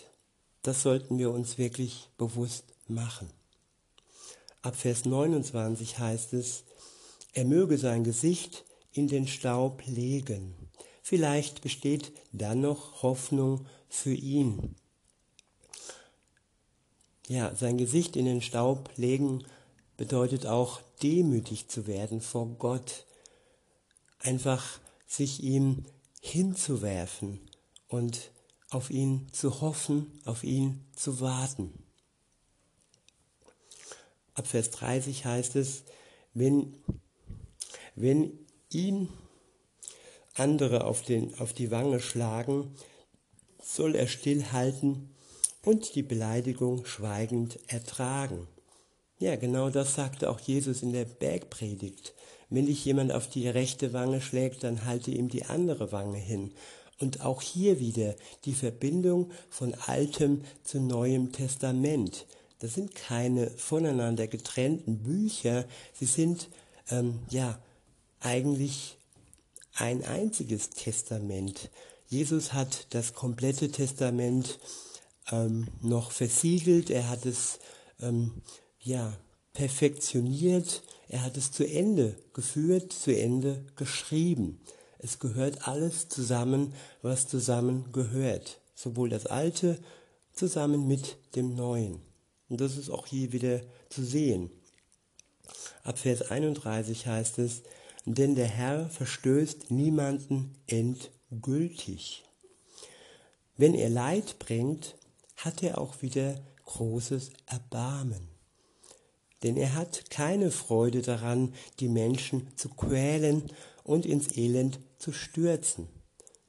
das 0.64 0.82
sollten 0.82 1.18
wir 1.18 1.32
uns 1.32 1.58
wirklich 1.58 2.10
bewusst 2.18 2.66
machen. 2.90 3.37
Ab 4.68 4.76
Vers 4.76 5.06
29 5.06 5.98
heißt 5.98 6.34
es, 6.34 6.66
er 7.32 7.46
möge 7.46 7.78
sein 7.78 8.04
Gesicht 8.04 8.66
in 8.92 9.08
den 9.08 9.26
Staub 9.26 9.82
legen. 9.86 10.56
Vielleicht 11.02 11.62
besteht 11.62 12.12
dann 12.34 12.60
noch 12.60 13.02
Hoffnung 13.02 13.66
für 13.88 14.14
ihn. 14.14 14.76
Ja, 17.30 17.56
sein 17.56 17.78
Gesicht 17.78 18.18
in 18.18 18.26
den 18.26 18.42
Staub 18.42 18.90
legen 18.98 19.46
bedeutet 19.96 20.46
auch 20.48 20.82
demütig 21.02 21.70
zu 21.70 21.88
werden 21.88 22.20
vor 22.20 22.48
Gott. 22.60 23.06
Einfach 24.20 24.82
sich 25.08 25.42
ihm 25.42 25.86
hinzuwerfen 26.20 27.40
und 27.88 28.32
auf 28.70 28.90
ihn 28.90 29.30
zu 29.32 29.62
hoffen, 29.62 30.20
auf 30.26 30.44
ihn 30.44 30.84
zu 30.94 31.22
warten. 31.22 31.87
Ab 34.38 34.46
Vers 34.46 34.70
30 34.70 35.26
heißt 35.26 35.56
es, 35.56 35.84
wenn, 36.36 36.76
wenn 37.96 38.32
ihn 38.72 39.10
andere 40.36 40.84
auf, 40.84 41.02
den, 41.02 41.34
auf 41.40 41.54
die 41.54 41.72
Wange 41.72 42.00
schlagen, 42.00 42.76
soll 43.60 43.96
er 43.96 44.06
stillhalten 44.06 45.10
und 45.64 45.96
die 45.96 46.04
Beleidigung 46.04 46.86
schweigend 46.86 47.58
ertragen. 47.66 48.48
Ja, 49.18 49.36
genau 49.38 49.72
das 49.72 49.96
sagte 49.96 50.30
auch 50.30 50.40
Jesus 50.40 50.84
in 50.84 50.94
der 50.94 51.06
Bergpredigt. 51.06 52.14
Wenn 52.52 52.68
dich 52.68 52.86
jemand 52.86 53.12
auf 53.12 53.28
die 53.28 53.50
rechte 53.50 53.92
Wange 53.92 54.22
schlägt, 54.22 54.64
dann 54.64 54.86
halte 54.86 55.10
ihm 55.10 55.30
die 55.30 55.46
andere 55.46 55.92
Wange 55.92 56.20
hin. 56.20 56.54
Und 57.00 57.22
auch 57.26 57.42
hier 57.42 57.80
wieder 57.80 58.16
die 58.46 58.54
Verbindung 58.54 59.32
von 59.50 59.74
Altem 59.88 60.44
zu 60.64 60.80
Neuem 60.80 61.32
Testament. 61.32 62.28
Das 62.60 62.74
sind 62.74 62.96
keine 62.96 63.50
voneinander 63.52 64.28
getrennten 64.28 65.04
Bücher, 65.04 65.66
sie 65.94 66.06
sind 66.06 66.50
ähm, 66.90 67.20
ja 67.30 67.60
eigentlich 68.20 68.98
ein 69.76 70.04
einziges 70.04 70.72
Testament. 70.72 71.70
Jesus 72.08 72.54
hat 72.54 72.88
das 72.92 73.14
komplette 73.14 73.72
Testament 73.72 74.60
ähm, 75.32 75.68
noch 75.82 76.12
versiegelt, 76.12 76.90
er 76.90 77.10
hat 77.10 77.26
es 77.26 77.60
ähm, 78.02 78.42
ja 78.80 79.16
perfektioniert, 79.54 80.84
er 81.10 81.24
hat 81.24 81.38
es 81.38 81.52
zu 81.52 81.68
Ende 81.68 82.16
geführt, 82.34 82.92
zu 82.92 83.16
Ende 83.16 83.66
geschrieben. 83.76 84.62
Es 85.00 85.20
gehört 85.20 85.68
alles 85.68 86.10
zusammen, 86.10 86.74
was 87.02 87.28
zusammen 87.28 87.92
gehört. 87.92 88.60
Sowohl 88.74 89.10
das 89.10 89.26
Alte 89.26 89.80
zusammen 90.34 90.88
mit 90.88 91.18
dem 91.36 91.56
Neuen. 91.56 92.07
Und 92.50 92.62
das 92.62 92.78
ist 92.78 92.90
auch 92.90 93.08
hier 93.08 93.34
wieder 93.34 93.62
zu 93.90 94.04
sehen. 94.04 94.50
Ab 95.84 96.00
Vers 96.00 96.30
31 96.30 97.08
heißt 97.08 97.40
es, 97.40 97.64
denn 98.06 98.36
der 98.36 98.48
Herr 98.48 98.90
verstößt 98.90 99.72
niemanden 99.72 100.54
endgültig. 100.68 102.24
Wenn 103.58 103.74
er 103.74 103.90
Leid 103.90 104.40
bringt, 104.40 104.96
hat 105.36 105.64
er 105.64 105.78
auch 105.78 106.02
wieder 106.02 106.36
großes 106.66 107.32
Erbarmen. 107.46 108.30
Denn 109.44 109.58
er 109.58 109.76
hat 109.76 110.10
keine 110.10 110.52
Freude 110.52 111.02
daran, 111.02 111.54
die 111.80 111.90
Menschen 111.90 112.48
zu 112.56 112.70
quälen 112.70 113.52
und 113.84 114.06
ins 114.06 114.36
Elend 114.36 114.80
zu 114.98 115.12
stürzen. 115.12 115.88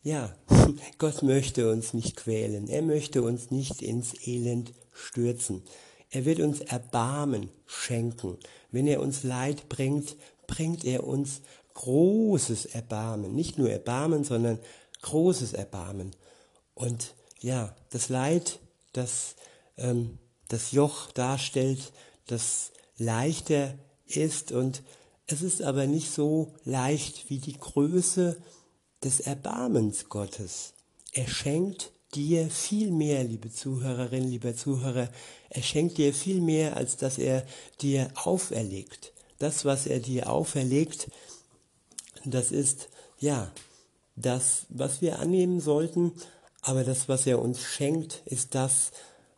Ja, 0.03 0.35
Gott 0.99 1.23
möchte 1.23 1.71
uns 1.71 1.93
nicht 1.93 2.17
quälen, 2.17 2.69
er 2.69 2.83
möchte 2.83 3.23
uns 3.23 3.51
nicht 3.51 3.83
ins 3.83 4.15
Elend 4.27 4.73
stürzen. 4.93 5.63
Er 6.11 6.25
wird 6.25 6.41
uns 6.41 6.61
Erbarmen 6.61 7.51
schenken. 7.67 8.39
Wenn 8.71 8.87
er 8.87 9.01
uns 9.01 9.23
Leid 9.23 9.69
bringt, 9.69 10.17
bringt 10.47 10.85
er 10.85 11.05
uns 11.05 11.43
großes 11.75 12.67
Erbarmen. 12.67 13.35
Nicht 13.35 13.59
nur 13.59 13.71
Erbarmen, 13.71 14.25
sondern 14.25 14.59
großes 15.03 15.53
Erbarmen. 15.53 16.17
Und 16.75 17.15
ja, 17.41 17.77
das 17.91 18.09
Leid, 18.09 18.59
das 18.93 19.37
ähm, 19.77 20.19
das 20.49 20.73
Joch 20.73 21.13
darstellt, 21.13 21.93
das 22.27 22.73
leichter 22.97 23.75
ist 24.07 24.53
und 24.53 24.83
es 25.27 25.43
ist 25.43 25.63
aber 25.63 25.87
nicht 25.87 26.11
so 26.11 26.55
leicht 26.65 27.29
wie 27.29 27.39
die 27.39 27.59
Größe 27.59 28.41
des 29.05 29.21
Erbarmens 29.21 30.09
Gottes. 30.09 30.73
Er 31.13 31.29
schenkt 31.29 31.93
dir 32.15 32.49
viel 32.49 32.91
mehr, 32.91 33.25
liebe 33.25 33.51
Zuhörerin, 33.51 34.29
lieber 34.29 34.55
Zuhörer, 34.55 35.09
er 35.51 35.63
schenkt 35.63 35.99
dir 35.99 36.15
viel 36.15 36.41
mehr, 36.41 36.77
als 36.77 36.97
dass 36.97 37.19
er 37.19 37.45
dir 37.81 38.11
auferlegt. 38.15 39.13
Das, 39.39 39.65
was 39.65 39.87
er 39.87 40.01
dir 40.01 40.31
auferlegt, 40.31 41.11
das 42.25 42.51
ist, 42.51 42.89
ja, 43.21 43.51
das, 44.17 44.67
was 44.69 45.01
wir 45.01 45.19
annehmen 45.19 45.61
sollten, 45.61 46.13
aber 46.63 46.85
das, 46.85 47.09
was 47.09 47.27
er 47.27 47.41
uns 47.41 47.63
schenkt, 47.63 48.23
ist 48.27 48.55
das, 48.55 48.91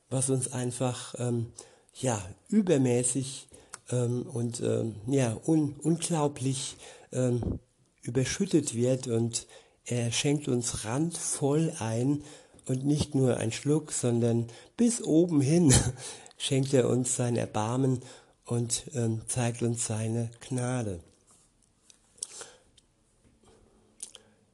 was 0.09 0.31
uns 0.31 0.53
einfach, 0.53 1.15
ähm, 1.19 1.53
ja, 1.95 2.25
übermäßig 2.49 3.49
ähm, 3.91 4.23
und, 4.23 4.61
ähm, 4.61 4.97
ja, 5.07 5.39
un 5.47 5.77
unglaublich 5.83 6.77
ähm, 7.13 7.61
überschüttet 8.03 8.75
wird. 8.75 9.07
Und 9.07 9.47
er 9.85 10.11
schenkt 10.13 10.49
uns 10.49 10.85
randvoll 10.85 11.73
ein 11.79 12.25
und 12.71 12.87
nicht 12.87 13.17
nur 13.17 13.39
ein 13.39 13.51
Schluck, 13.51 13.91
sondern 13.91 14.47
bis 14.77 15.03
oben 15.03 15.41
hin 15.41 15.75
schenkt 16.39 16.73
er 16.73 16.89
uns 16.89 17.17
sein 17.17 17.37
Erbarmen 17.37 18.01
und 18.45 18.85
ähm, 18.95 19.23
zeigt 19.27 19.63
uns 19.63 19.87
seine 19.87 20.31
Gnade. 20.49 21.01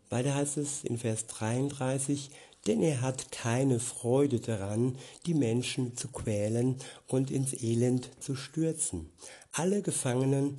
Weiter 0.09 0.35
heißt 0.35 0.57
es 0.57 0.83
in 0.83 0.96
Vers 0.96 1.26
33, 1.26 2.31
denn 2.66 2.81
er 2.81 3.02
hat 3.02 3.33
keine 3.33 3.81
Freude 3.81 4.40
daran, 4.40 4.96
die 5.26 5.35
Menschen 5.35 5.94
zu 5.94 6.09
quälen 6.09 6.76
und 7.09 7.31
ins 7.31 7.52
Elend 7.52 8.09
zu 8.18 8.35
stürzen. 8.35 9.11
Alle 9.52 9.83
Gefangenen 9.83 10.57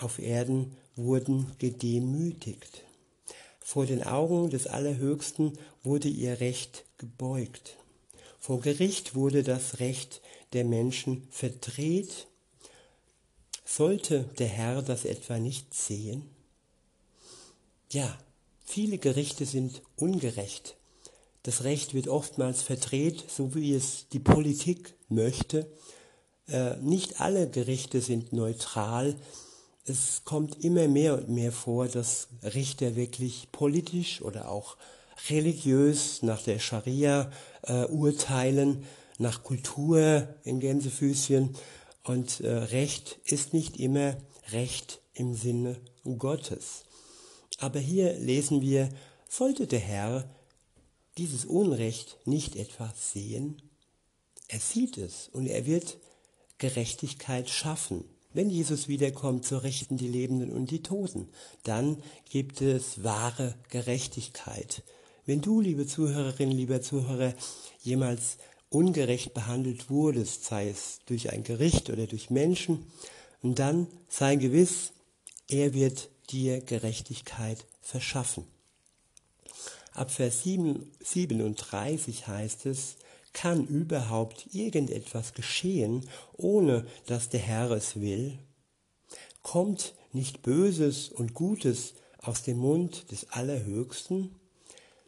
auf 0.00 0.18
Erden 0.18 0.76
wurden 0.96 1.52
gedemütigt. 1.58 2.82
Vor 3.72 3.86
den 3.86 4.02
Augen 4.02 4.50
des 4.50 4.66
Allerhöchsten 4.66 5.58
wurde 5.82 6.08
ihr 6.08 6.40
Recht 6.40 6.84
gebeugt. 6.98 7.78
Vor 8.38 8.60
Gericht 8.60 9.14
wurde 9.14 9.42
das 9.42 9.80
Recht 9.80 10.20
der 10.52 10.66
Menschen 10.66 11.26
verdreht. 11.30 12.26
Sollte 13.64 14.24
der 14.38 14.48
Herr 14.48 14.82
das 14.82 15.06
etwa 15.06 15.38
nicht 15.38 15.72
sehen? 15.72 16.28
Ja, 17.90 18.18
viele 18.66 18.98
Gerichte 18.98 19.46
sind 19.46 19.80
ungerecht. 19.96 20.76
Das 21.42 21.64
Recht 21.64 21.94
wird 21.94 22.08
oftmals 22.08 22.60
verdreht, 22.60 23.24
so 23.34 23.54
wie 23.54 23.72
es 23.72 24.06
die 24.12 24.20
Politik 24.20 24.92
möchte. 25.08 25.66
Äh, 26.46 26.76
nicht 26.82 27.22
alle 27.22 27.48
Gerichte 27.48 28.02
sind 28.02 28.34
neutral 28.34 29.16
es 29.84 30.22
kommt 30.24 30.64
immer 30.64 30.86
mehr 30.88 31.14
und 31.14 31.28
mehr 31.28 31.52
vor, 31.52 31.88
dass 31.88 32.28
Richter 32.42 32.94
wirklich 32.94 33.48
politisch 33.50 34.22
oder 34.22 34.48
auch 34.48 34.76
religiös 35.28 36.22
nach 36.22 36.42
der 36.42 36.58
Scharia 36.58 37.30
äh, 37.62 37.84
urteilen, 37.86 38.84
nach 39.18 39.42
Kultur 39.42 40.28
in 40.44 40.60
Gänsefüßchen. 40.60 41.56
Und 42.04 42.40
äh, 42.40 42.50
Recht 42.50 43.18
ist 43.24 43.54
nicht 43.54 43.76
immer 43.78 44.16
Recht 44.50 45.00
im 45.14 45.34
Sinne 45.34 45.76
Gottes. 46.18 46.84
Aber 47.58 47.78
hier 47.78 48.14
lesen 48.18 48.60
wir, 48.60 48.88
sollte 49.28 49.66
der 49.66 49.78
Herr 49.80 50.28
dieses 51.18 51.44
Unrecht 51.44 52.18
nicht 52.24 52.56
etwas 52.56 53.12
sehen? 53.12 53.62
Er 54.48 54.58
sieht 54.60 54.98
es 54.98 55.28
und 55.28 55.46
er 55.46 55.66
wird 55.66 55.98
Gerechtigkeit 56.58 57.48
schaffen. 57.48 58.04
Wenn 58.34 58.50
Jesus 58.50 58.88
wiederkommt, 58.88 59.44
so 59.44 59.58
richten 59.58 59.96
die 59.96 60.08
Lebenden 60.08 60.50
und 60.50 60.70
die 60.70 60.82
Toten. 60.82 61.28
Dann 61.64 62.02
gibt 62.30 62.62
es 62.62 63.04
wahre 63.04 63.54
Gerechtigkeit. 63.68 64.82
Wenn 65.26 65.40
du, 65.40 65.60
liebe 65.60 65.86
Zuhörerin, 65.86 66.50
lieber 66.50 66.80
Zuhörer, 66.80 67.34
jemals 67.82 68.38
ungerecht 68.70 69.34
behandelt 69.34 69.90
wurdest, 69.90 70.44
sei 70.44 70.68
es 70.68 71.00
durch 71.06 71.30
ein 71.30 71.44
Gericht 71.44 71.90
oder 71.90 72.06
durch 72.06 72.30
Menschen, 72.30 72.86
dann 73.42 73.86
sei 74.08 74.36
gewiss, 74.36 74.92
er 75.48 75.74
wird 75.74 76.08
dir 76.30 76.60
Gerechtigkeit 76.60 77.66
verschaffen. 77.80 78.46
Ab 79.92 80.10
Vers 80.10 80.42
37 80.42 82.26
heißt 82.26 82.66
es, 82.66 82.96
kann 83.32 83.66
überhaupt 83.66 84.46
irgendetwas 84.52 85.34
geschehen, 85.34 86.08
ohne 86.34 86.86
dass 87.06 87.28
der 87.28 87.40
Herr 87.40 87.70
es 87.70 88.00
will? 88.00 88.38
Kommt 89.42 89.94
nicht 90.12 90.42
Böses 90.42 91.08
und 91.08 91.34
Gutes 91.34 91.94
aus 92.18 92.42
dem 92.42 92.58
Mund 92.58 93.10
des 93.10 93.30
Allerhöchsten? 93.30 94.34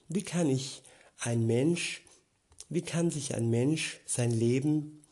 Wie 0.09 0.23
kann 0.23 0.49
ich 0.49 0.83
ein 1.19 1.47
Mensch, 1.47 2.03
wie 2.69 2.83
kann 2.83 3.11
sich 3.11 3.35
ein 3.35 3.51
Mensch 3.51 4.01
sein 4.07 4.31
Leben, 4.31 5.05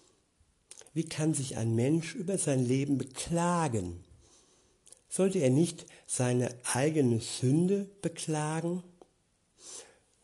wie 0.94 1.04
kann 1.04 1.32
sich 1.32 1.56
ein 1.56 1.74
Mensch 1.74 2.14
über 2.14 2.36
sein 2.38 2.66
Leben 2.66 2.98
beklagen? 2.98 4.04
Sollte 5.08 5.38
er 5.38 5.50
nicht 5.50 5.86
seine 6.06 6.54
eigene 6.64 7.20
Sünde 7.20 7.90
beklagen? 8.00 8.82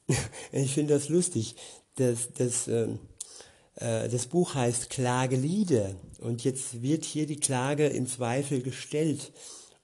Ich 0.52 0.72
finde 0.72 0.94
das 0.94 1.10
lustig 1.10 1.56
das, 1.98 2.32
das, 2.34 2.68
ähm, 2.68 2.98
äh, 3.76 4.08
das 4.08 4.26
Buch 4.26 4.54
heißt 4.54 4.90
Klagelieder 4.90 5.94
und 6.20 6.44
jetzt 6.44 6.82
wird 6.82 7.04
hier 7.04 7.26
die 7.26 7.40
Klage 7.40 7.86
in 7.86 8.06
Zweifel 8.06 8.62
gestellt 8.62 9.32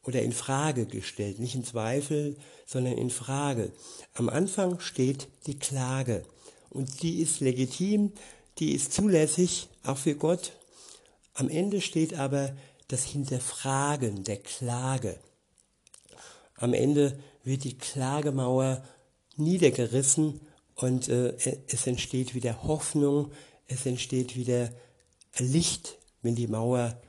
oder 0.05 0.23
in 0.23 0.33
Frage 0.33 0.87
gestellt. 0.87 1.39
Nicht 1.39 1.55
in 1.55 1.65
Zweifel, 1.65 2.37
sondern 2.67 2.97
in 2.99 3.11
Frage. 3.11 3.73
Am 4.15 4.29
Anfang 4.29 4.81
steht 4.81 5.29
die 5.47 5.59
Klage 5.59 6.25
und 6.71 7.03
die 7.03 7.21
ist 7.21 7.41
legitim, 7.41 8.13
die 8.59 8.73
ist 8.73 8.93
zulässig, 8.93 9.69
auch 9.85 9.99
für 9.99 10.15
Gott. 10.15 10.53
Am 11.35 11.49
Ende 11.49 11.81
steht 11.81 12.15
aber 12.15 12.55
das 12.89 13.05
Hinterfragen 13.05 14.25
der 14.25 14.37
Klage. 14.37 15.19
Am 16.57 16.75
Ende 16.75 17.19
wird 17.43 17.65
die 17.65 17.77
Klagemauer 17.77 18.85
niedergerissen 19.37 20.41
und 20.75 21.09
äh, 21.09 21.37
es 21.69 21.87
entsteht 21.87 22.35
wieder 22.35 22.63
Hoffnung, 22.65 23.33
es 23.67 23.87
entsteht 23.87 24.37
wieder 24.37 24.73
Licht, 25.39 25.99
wenn 26.23 26.35
die 26.35 26.47
Mauer 26.47 27.01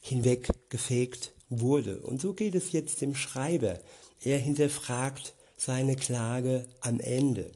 hinweggefegt 0.00 1.32
wurde. 1.48 2.00
Und 2.00 2.20
so 2.20 2.32
geht 2.32 2.54
es 2.54 2.72
jetzt 2.72 3.00
dem 3.00 3.14
Schreiber. 3.14 3.78
Er 4.22 4.38
hinterfragt 4.38 5.34
seine 5.56 5.96
Klage 5.96 6.66
am 6.80 7.00
Ende. 7.00 7.52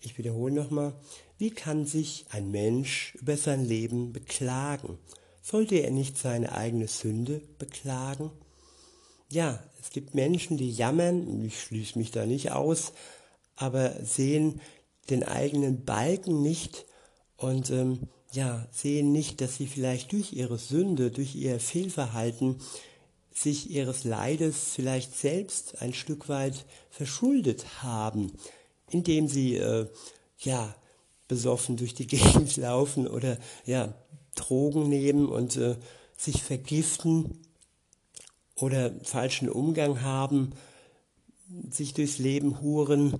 Ich 0.00 0.16
wiederhole 0.18 0.54
nochmal, 0.54 0.94
wie 1.38 1.50
kann 1.50 1.86
sich 1.86 2.26
ein 2.30 2.50
Mensch 2.50 3.14
über 3.16 3.36
sein 3.36 3.64
Leben 3.64 4.12
beklagen? 4.12 4.98
Sollte 5.42 5.76
er 5.76 5.90
nicht 5.90 6.16
seine 6.18 6.52
eigene 6.52 6.88
Sünde 6.88 7.40
beklagen? 7.58 8.30
Ja, 9.28 9.62
es 9.80 9.90
gibt 9.90 10.14
Menschen, 10.14 10.56
die 10.56 10.70
jammern, 10.70 11.44
ich 11.44 11.60
schließe 11.60 11.98
mich 11.98 12.12
da 12.12 12.26
nicht 12.26 12.52
aus, 12.52 12.92
aber 13.56 14.04
sehen 14.04 14.60
den 15.10 15.24
eigenen 15.24 15.84
Balken 15.84 16.42
nicht 16.42 16.86
und 17.36 17.70
ähm, 17.70 18.08
ja, 18.32 18.66
sehen 18.70 19.12
nicht, 19.12 19.40
dass 19.40 19.56
sie 19.56 19.66
vielleicht 19.66 20.12
durch 20.12 20.32
ihre 20.32 20.58
Sünde, 20.58 21.10
durch 21.10 21.34
ihr 21.34 21.58
Fehlverhalten 21.60 22.56
sich 23.32 23.70
ihres 23.70 24.04
Leides 24.04 24.72
vielleicht 24.74 25.16
selbst 25.16 25.82
ein 25.82 25.92
Stück 25.92 26.28
weit 26.28 26.64
verschuldet 26.90 27.82
haben, 27.82 28.32
indem 28.90 29.28
sie 29.28 29.56
äh, 29.56 29.86
ja 30.38 30.74
besoffen 31.28 31.76
durch 31.76 31.94
die 31.94 32.06
Gegend 32.06 32.56
laufen 32.56 33.06
oder 33.06 33.38
ja 33.64 33.94
Drogen 34.34 34.88
nehmen 34.88 35.28
und 35.28 35.56
äh, 35.56 35.76
sich 36.16 36.42
vergiften 36.42 37.42
oder 38.54 38.92
falschen 39.02 39.50
Umgang 39.50 40.02
haben, 40.02 40.52
sich 41.70 41.94
durchs 41.94 42.18
Leben 42.18 42.60
huren. 42.60 43.14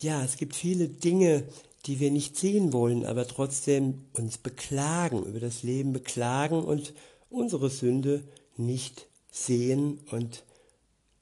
Ja, 0.00 0.22
es 0.24 0.36
gibt 0.36 0.54
viele 0.54 0.88
Dinge, 0.88 1.44
die 1.86 2.00
wir 2.00 2.10
nicht 2.10 2.36
sehen 2.36 2.72
wollen, 2.72 3.06
aber 3.06 3.26
trotzdem 3.26 4.06
uns 4.12 4.38
beklagen, 4.38 5.24
über 5.24 5.40
das 5.40 5.62
Leben 5.62 5.92
beklagen 5.92 6.62
und 6.62 6.94
unsere 7.30 7.70
Sünde 7.70 8.24
nicht 8.56 9.06
sehen 9.30 10.00
und 10.10 10.44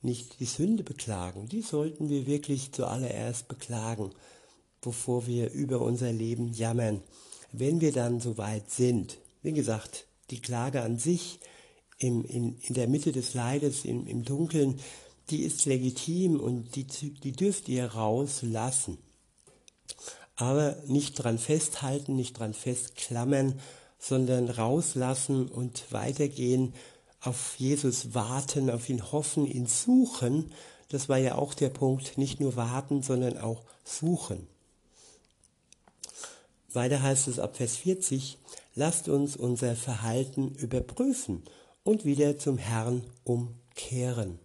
nicht 0.01 0.41
die 0.41 0.47
Sünde 0.47 0.83
beklagen. 0.83 1.49
Die 1.49 1.63
sollten 1.63 2.09
wir 2.09 2.27
wirklich 2.27 2.73
zuallererst 2.73 3.49
beklagen, 3.49 4.11
bevor 4.81 5.27
wir 5.27 5.51
über 5.51 5.81
unser 5.81 6.13
Leben 6.13 6.53
jammern. 6.53 7.03
Wenn 7.53 7.81
wir 7.81 7.93
dann 7.93 8.21
soweit 8.21 8.71
sind, 8.71 9.19
wie 9.43 9.53
gesagt, 9.53 10.07
die 10.31 10.41
Klage 10.41 10.83
an 10.83 10.99
sich 10.99 11.41
im, 11.99 12.25
in, 12.25 12.59
in 12.61 12.75
der 12.75 12.89
Mitte 12.89 13.13
des 13.13 13.35
Leides, 13.35 13.85
im, 13.85 14.07
im 14.07 14.25
Dunkeln, 14.25 14.81
die 15.31 15.43
ist 15.43 15.65
legitim 15.65 16.39
und 16.39 16.75
die, 16.77 16.85
die 16.85 17.33
dürft 17.33 17.69
ihr 17.69 17.87
rauslassen 17.87 18.99
aber 20.37 20.77
nicht 20.87 21.15
dran 21.15 21.39
festhalten, 21.39 22.17
nicht 22.17 22.39
dran 22.39 22.55
festklammern, 22.55 23.61
sondern 23.99 24.51
rauslassen 24.51 25.49
und 25.49 25.93
weitergehen, 25.93 26.75
auf 27.21 27.55
Jesus 27.57 28.15
warten, 28.15 28.69
auf 28.69 28.89
ihn 28.91 29.13
hoffen, 29.13 29.47
ihn 29.47 29.67
suchen. 29.67 30.53
Das 30.91 31.09
war 31.09 31.17
ja 31.17 31.37
auch 31.37 31.55
der 31.55 31.71
Punkt, 31.71 32.19
nicht 32.19 32.39
nur 32.41 32.57
warten, 32.57 33.03
sondern 33.03 33.39
auch 33.39 33.63
suchen. 33.83 34.47
Weiter 36.73 37.03
heißt 37.03 37.29
es 37.29 37.39
ab 37.39 37.57
Vers 37.57 37.77
40, 37.77 38.37
lasst 38.75 39.09
uns 39.09 39.37
unser 39.37 39.77
Verhalten 39.77 40.55
überprüfen 40.57 41.43
und 41.85 42.05
wieder 42.05 42.39
zum 42.39 42.59
Herrn 42.59 43.05
umkehren. 43.23 44.39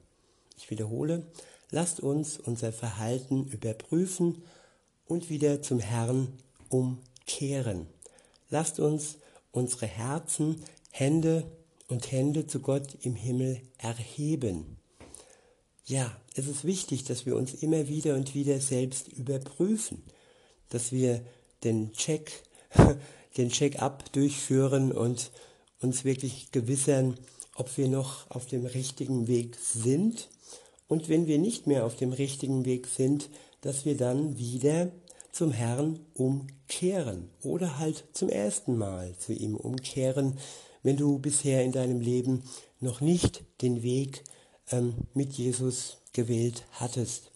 Ich 0.59 0.69
wiederhole, 0.69 1.25
lasst 1.71 2.01
uns 2.01 2.37
unser 2.37 2.73
Verhalten 2.73 3.47
überprüfen 3.47 4.43
und 5.05 5.29
wieder 5.29 5.61
zum 5.61 5.79
Herrn 5.79 6.27
umkehren. 6.67 7.87
Lasst 8.49 8.77
uns 8.81 9.19
unsere 9.51 9.87
Herzen, 9.87 10.61
Hände 10.91 11.49
und 11.87 12.11
Hände 12.11 12.45
zu 12.45 12.59
Gott 12.59 12.97
im 13.03 13.15
Himmel 13.15 13.61
erheben. 13.77 14.75
Ja, 15.85 16.15
es 16.35 16.47
ist 16.47 16.65
wichtig, 16.65 17.05
dass 17.05 17.25
wir 17.25 17.37
uns 17.37 17.53
immer 17.53 17.87
wieder 17.87 18.15
und 18.15 18.35
wieder 18.35 18.59
selbst 18.59 19.07
überprüfen, 19.07 20.03
dass 20.67 20.91
wir 20.91 21.21
den 21.63 21.93
Check, 21.93 22.31
den 23.37 23.49
Check-up 23.49 24.11
durchführen 24.11 24.91
und 24.91 25.31
uns 25.79 26.03
wirklich 26.03 26.51
gewissern, 26.51 27.17
ob 27.55 27.77
wir 27.77 27.87
noch 27.87 28.29
auf 28.29 28.45
dem 28.45 28.65
richtigen 28.65 29.27
Weg 29.27 29.55
sind. 29.55 30.27
Und 30.89 31.07
wenn 31.07 31.27
wir 31.27 31.37
nicht 31.37 31.67
mehr 31.67 31.85
auf 31.85 31.95
dem 31.95 32.11
richtigen 32.11 32.65
Weg 32.65 32.87
sind, 32.87 33.29
dass 33.61 33.85
wir 33.85 33.95
dann 33.95 34.37
wieder 34.37 34.91
zum 35.31 35.51
Herrn 35.51 35.99
umkehren 36.15 37.29
oder 37.43 37.77
halt 37.77 38.03
zum 38.13 38.27
ersten 38.27 38.77
Mal 38.77 39.15
zu 39.17 39.31
ihm 39.31 39.55
umkehren, 39.55 40.37
wenn 40.81 40.97
du 40.97 41.19
bisher 41.19 41.63
in 41.63 41.71
deinem 41.71 42.01
Leben 42.01 42.43
noch 42.79 43.01
nicht 43.01 43.43
den 43.61 43.83
Weg 43.83 44.23
ähm, 44.71 44.95
mit 45.13 45.33
Jesus 45.33 45.97
gewählt 46.11 46.65
hattest. 46.71 47.31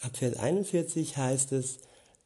Ab 0.00 0.16
Vers 0.16 0.36
41 0.36 1.16
heißt 1.16 1.52
es, 1.52 1.78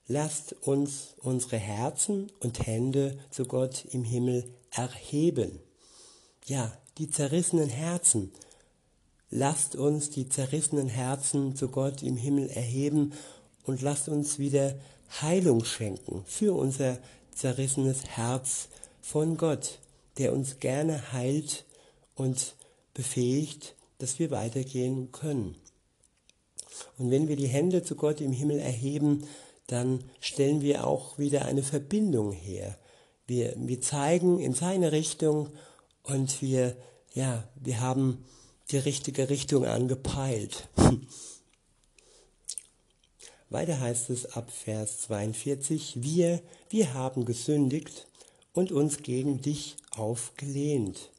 lasst 0.09 0.55
uns 0.63 1.15
unsere 1.19 1.57
Herzen 1.57 2.31
und 2.41 2.67
Hände 2.67 3.19
zu 3.31 3.47
Gott 3.47 3.87
im 3.93 4.05
Himmel 4.05 4.45
erheben. 4.71 5.59
Ja, 6.45 6.77
die 6.99 7.11
zerrissenen 7.11 7.69
Herzen, 7.69 8.33
Lasst 9.39 9.77
uns 9.77 10.09
die 10.09 10.31
zerrissenen 10.31 10.89
Herzen 10.89 11.55
zu 11.57 11.69
Gott 11.69 12.03
im 12.03 12.17
Himmel 12.17 12.49
erheben 12.49 13.13
und 13.65 13.83
lasst 13.83 14.09
uns 14.09 14.39
wieder 14.39 14.75
Heilung 15.21 15.63
schenken 15.63 16.25
für 16.25 16.55
unser 16.55 16.99
zerrissenes 17.35 18.07
Herz 18.07 18.69
von 19.03 19.37
Gott, 19.37 19.79
der 20.17 20.33
uns 20.33 20.59
gerne 20.59 21.13
heilt 21.13 21.67
und 22.15 22.55
befähigt, 22.95 23.75
dass 23.99 24.19
wir 24.19 24.31
weitergehen 24.31 25.13
können. 25.13 25.55
Und 26.97 27.11
wenn 27.11 27.29
wir 27.29 27.37
die 27.37 27.47
Hände 27.47 27.83
zu 27.83 27.95
Gott 27.95 28.23
im 28.23 28.33
Himmel 28.33 28.59
erheben, 28.59 29.29
dann 29.67 30.03
stellen 30.19 30.63
wir 30.63 30.87
auch 30.87 31.19
wieder 31.19 31.45
eine 31.45 31.63
Verbindung 31.63 32.33
her. 32.33 32.79
Wir, 33.27 33.53
wir 33.59 33.83
zeigen 33.83 34.39
in 34.39 34.55
seine 34.55 34.93
Richtung 34.93 35.51
und 36.05 36.41
wir, 36.41 36.75
ja, 37.13 37.47
wir 37.57 37.81
haben 37.81 38.25
die 38.71 38.79
richtige 38.79 39.29
Richtung 39.29 39.65
angepeilt. 39.65 40.69
Weiter 43.49 43.81
heißt 43.81 44.11
es 44.11 44.27
ab 44.27 44.51
Vers 44.51 45.03
42, 45.03 46.03
wir, 46.03 46.43
wir 46.69 46.95
haben 46.95 47.25
gesündigt 47.25 48.09
und 48.53 48.73
uns 48.73 48.99
gegen 48.99 49.41
dich 49.41 49.77
aufgelehnt. 49.93 51.11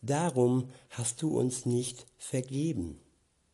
Darum 0.00 0.70
hast 0.90 1.22
du 1.22 1.36
uns 1.36 1.66
nicht 1.66 2.06
vergeben. 2.18 3.00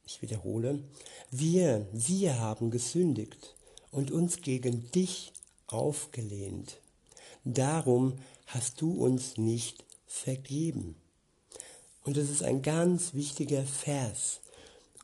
Ich 0.04 0.20
wiederhole, 0.22 0.82
wir, 1.30 1.86
wir 1.92 2.38
haben 2.38 2.70
gesündigt 2.70 3.54
und 3.90 4.10
uns 4.10 4.42
gegen 4.42 4.90
dich 4.92 5.32
aufgelehnt. 5.66 6.80
Darum 7.44 8.18
hast 8.46 8.80
du 8.80 8.92
uns 8.92 9.36
nicht 9.36 9.84
vergeben. 10.06 10.96
Und 12.04 12.16
das 12.16 12.30
ist 12.30 12.42
ein 12.42 12.62
ganz 12.62 13.14
wichtiger 13.14 13.62
Vers. 13.64 14.40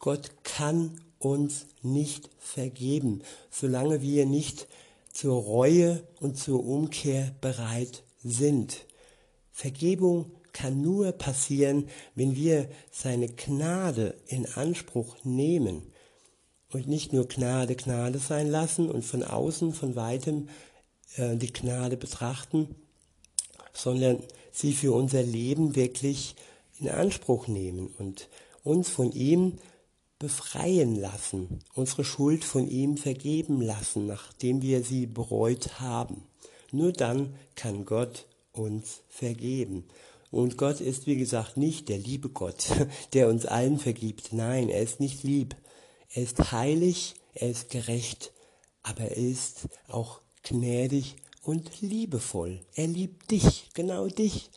Gott 0.01 0.30
kann 0.45 1.01
uns 1.18 1.66
nicht 1.82 2.30
vergeben, 2.38 3.22
solange 3.51 4.03
wir 4.03 4.26
nicht 4.26 4.66
zur 5.12 5.42
Reue 5.42 6.07
und 6.20 6.38
zur 6.38 6.64
Umkehr 6.64 7.34
bereit 7.40 8.03
sind. 8.22 8.84
Vergebung 9.53 10.30
kann 10.53 10.82
nur 10.82 11.12
passieren, 11.12 11.88
wenn 12.14 12.36
wir 12.36 12.68
seine 12.90 13.28
Gnade 13.28 14.14
in 14.26 14.47
Anspruch 14.47 15.16
nehmen 15.24 15.82
und 16.72 16.88
nicht 16.88 17.12
nur 17.12 17.28
Gnade 17.28 17.76
Gnade 17.76 18.18
sein 18.18 18.49
lassen 18.49 18.90
und 18.90 19.05
von 19.05 19.22
außen, 19.22 19.72
von 19.72 19.97
weitem 19.97 20.49
äh, 21.16 21.36
die 21.36 21.53
Gnade 21.53 21.97
betrachten, 21.97 22.74
sondern 23.72 24.22
sie 24.53 24.72
für 24.72 24.92
unser 24.92 25.22
Leben 25.22 25.76
wirklich 25.76 26.34
in 26.79 26.89
Anspruch 26.89 27.49
nehmen 27.49 27.89
und 27.99 28.29
uns 28.62 28.89
von 28.89 29.12
ihm 29.12 29.59
befreien 30.18 30.97
lassen, 30.97 31.61
unsere 31.75 32.05
Schuld 32.05 32.45
von 32.45 32.68
ihm 32.68 32.97
vergeben 32.97 33.61
lassen, 33.61 34.07
nachdem 34.07 34.62
wir 34.62 34.83
sie 34.83 35.07
bereut 35.07 35.81
haben. 35.81 36.22
Nur 36.72 36.93
dann 36.93 37.35
kann 37.57 37.85
Gott 37.85 38.27
uns 38.53 39.03
vergeben. 39.09 39.85
Und 40.31 40.57
Gott 40.59 40.81
ist, 40.81 41.07
wie 41.07 41.16
gesagt, 41.16 41.57
nicht 41.57 41.89
der 41.89 41.99
liebe 41.99 42.29
Gott, 42.29 42.66
der 43.12 43.29
uns 43.29 43.47
allen 43.47 43.79
vergibt. 43.79 44.33
Nein, 44.33 44.68
er 44.68 44.83
ist 44.83 44.99
nicht 44.99 45.22
lieb. 45.22 45.55
Er 46.11 46.22
ist 46.22 46.53
heilig, 46.53 47.14
er 47.35 47.51
ist 47.51 47.70
gerecht, 47.70 48.33
aber 48.83 49.03
er 49.03 49.16
ist 49.16 49.68
auch 49.89 50.20
gnädig 50.43 51.16
und 51.43 51.81
liebevoll. 51.81 52.61
Er 52.75 52.87
liebt 52.87 53.31
dich, 53.31 53.70
genau 53.75 54.07
dich, 54.07 54.51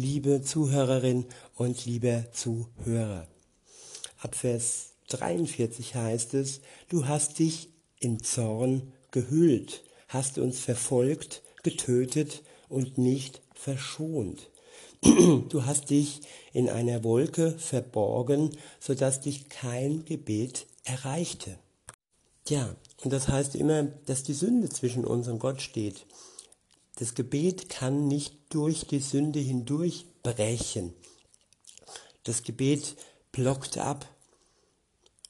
liebe 0.00 0.42
Zuhörerin 0.42 1.26
und 1.54 1.84
lieber 1.84 2.32
Zuhörer. 2.32 3.26
Ab 4.18 4.34
Vers 4.34 4.94
43 5.08 5.94
heißt 5.94 6.34
es, 6.34 6.60
du 6.88 7.06
hast 7.06 7.38
dich 7.38 7.68
in 7.98 8.22
Zorn 8.22 8.92
gehüllt, 9.10 9.82
hast 10.08 10.38
uns 10.38 10.58
verfolgt, 10.58 11.42
getötet 11.62 12.42
und 12.68 12.98
nicht 12.98 13.42
verschont. 13.54 14.50
Du 15.48 15.64
hast 15.64 15.90
dich 15.90 16.20
in 16.52 16.68
einer 16.68 17.02
Wolke 17.04 17.52
verborgen, 17.58 18.50
sodass 18.78 19.20
dich 19.20 19.48
kein 19.48 20.04
Gebet 20.04 20.66
erreichte. 20.84 21.58
Tja, 22.44 22.76
und 23.02 23.12
das 23.12 23.28
heißt 23.28 23.54
immer, 23.54 23.84
dass 24.06 24.22
die 24.22 24.34
Sünde 24.34 24.68
zwischen 24.68 25.04
uns 25.04 25.28
und 25.28 25.38
Gott 25.38 25.62
steht. 25.62 26.06
Das 27.00 27.14
Gebet 27.14 27.70
kann 27.70 28.08
nicht 28.08 28.34
durch 28.50 28.86
die 28.86 28.98
Sünde 28.98 29.38
hindurch 29.38 30.04
brechen. 30.22 30.92
Das 32.24 32.42
Gebet 32.42 32.94
blockt 33.32 33.78
ab. 33.78 34.06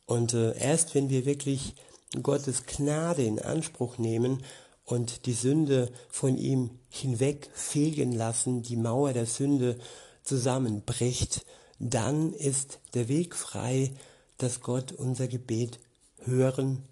Und 0.05 0.35
äh, 0.35 0.59
erst 0.59 0.97
wenn 0.97 1.11
wir 1.11 1.27
wirklich 1.27 1.77
Gottes 2.21 2.67
Gnade 2.67 3.23
in 3.23 3.39
Anspruch 3.39 3.99
nehmen 3.99 4.43
und 4.85 5.27
die 5.27 5.33
Sünde 5.33 5.93
von 6.09 6.37
ihm 6.37 6.71
hinwegfegen 6.89 8.11
lassen, 8.11 8.65
die 8.65 8.75
Mauer 8.75 9.13
der 9.13 9.27
Sünde 9.27 9.79
zusammenbricht, 10.25 11.47
dann 11.79 12.33
ist 12.33 12.81
der 12.95 13.07
Weg 13.07 13.37
frei, 13.37 13.93
dass 14.39 14.61
Gott 14.61 14.91
unser 14.91 15.29
Gebet 15.29 15.79
hören 16.25 16.83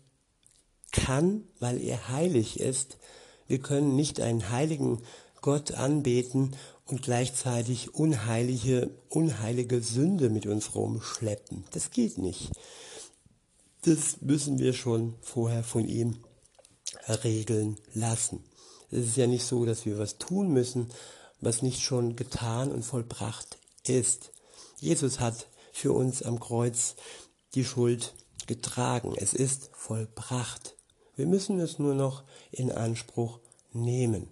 kann, 0.93 1.43
weil 1.59 1.83
er 1.83 2.11
heilig 2.11 2.61
ist. 2.61 2.97
Wir 3.49 3.59
können 3.59 3.97
nicht 3.97 4.21
einen 4.21 4.51
heiligen 4.51 5.03
Gott 5.41 5.73
anbeten 5.73 6.55
und 6.87 7.03
gleichzeitig 7.03 7.95
unheilige, 7.95 8.91
unheilige 9.09 9.81
Sünde 9.81 10.31
mit 10.31 10.47
uns 10.47 10.75
rumschleppen. 10.75 11.65
Das 11.73 11.91
geht 11.91 12.19
nicht. 12.19 12.51
Das 13.83 14.21
müssen 14.21 14.59
wir 14.59 14.73
schon 14.73 15.15
vorher 15.21 15.65
von 15.65 15.87
ihm 15.89 16.19
regeln 17.25 17.79
lassen. 17.95 18.45
Es 18.91 19.07
ist 19.07 19.17
ja 19.17 19.27
nicht 19.27 19.45
so, 19.45 19.65
dass 19.65 19.87
wir 19.87 19.99
was 19.99 20.19
tun 20.19 20.53
müssen, 20.53 20.89
was 21.41 21.63
nicht 21.63 21.83
schon 21.83 22.17
getan 22.17 22.71
und 22.71 22.83
vollbracht 22.83 23.59
ist. 23.87 24.33
Jesus 24.81 25.21
hat 25.21 25.47
für 25.73 25.93
uns 25.93 26.23
am 26.23 26.41
Kreuz 26.41 26.97
die 27.55 27.65
Schuld 27.65 28.15
getragen. 28.47 29.15
Es 29.17 29.35
ist 29.35 29.71
vollbracht. 29.75 30.78
Wir 31.19 31.27
müssen 31.27 31.59
es 31.59 31.81
nur 31.81 31.97
noch 31.97 32.23
in 32.53 32.71
Anspruch 32.71 33.41
nehmen. 33.73 34.29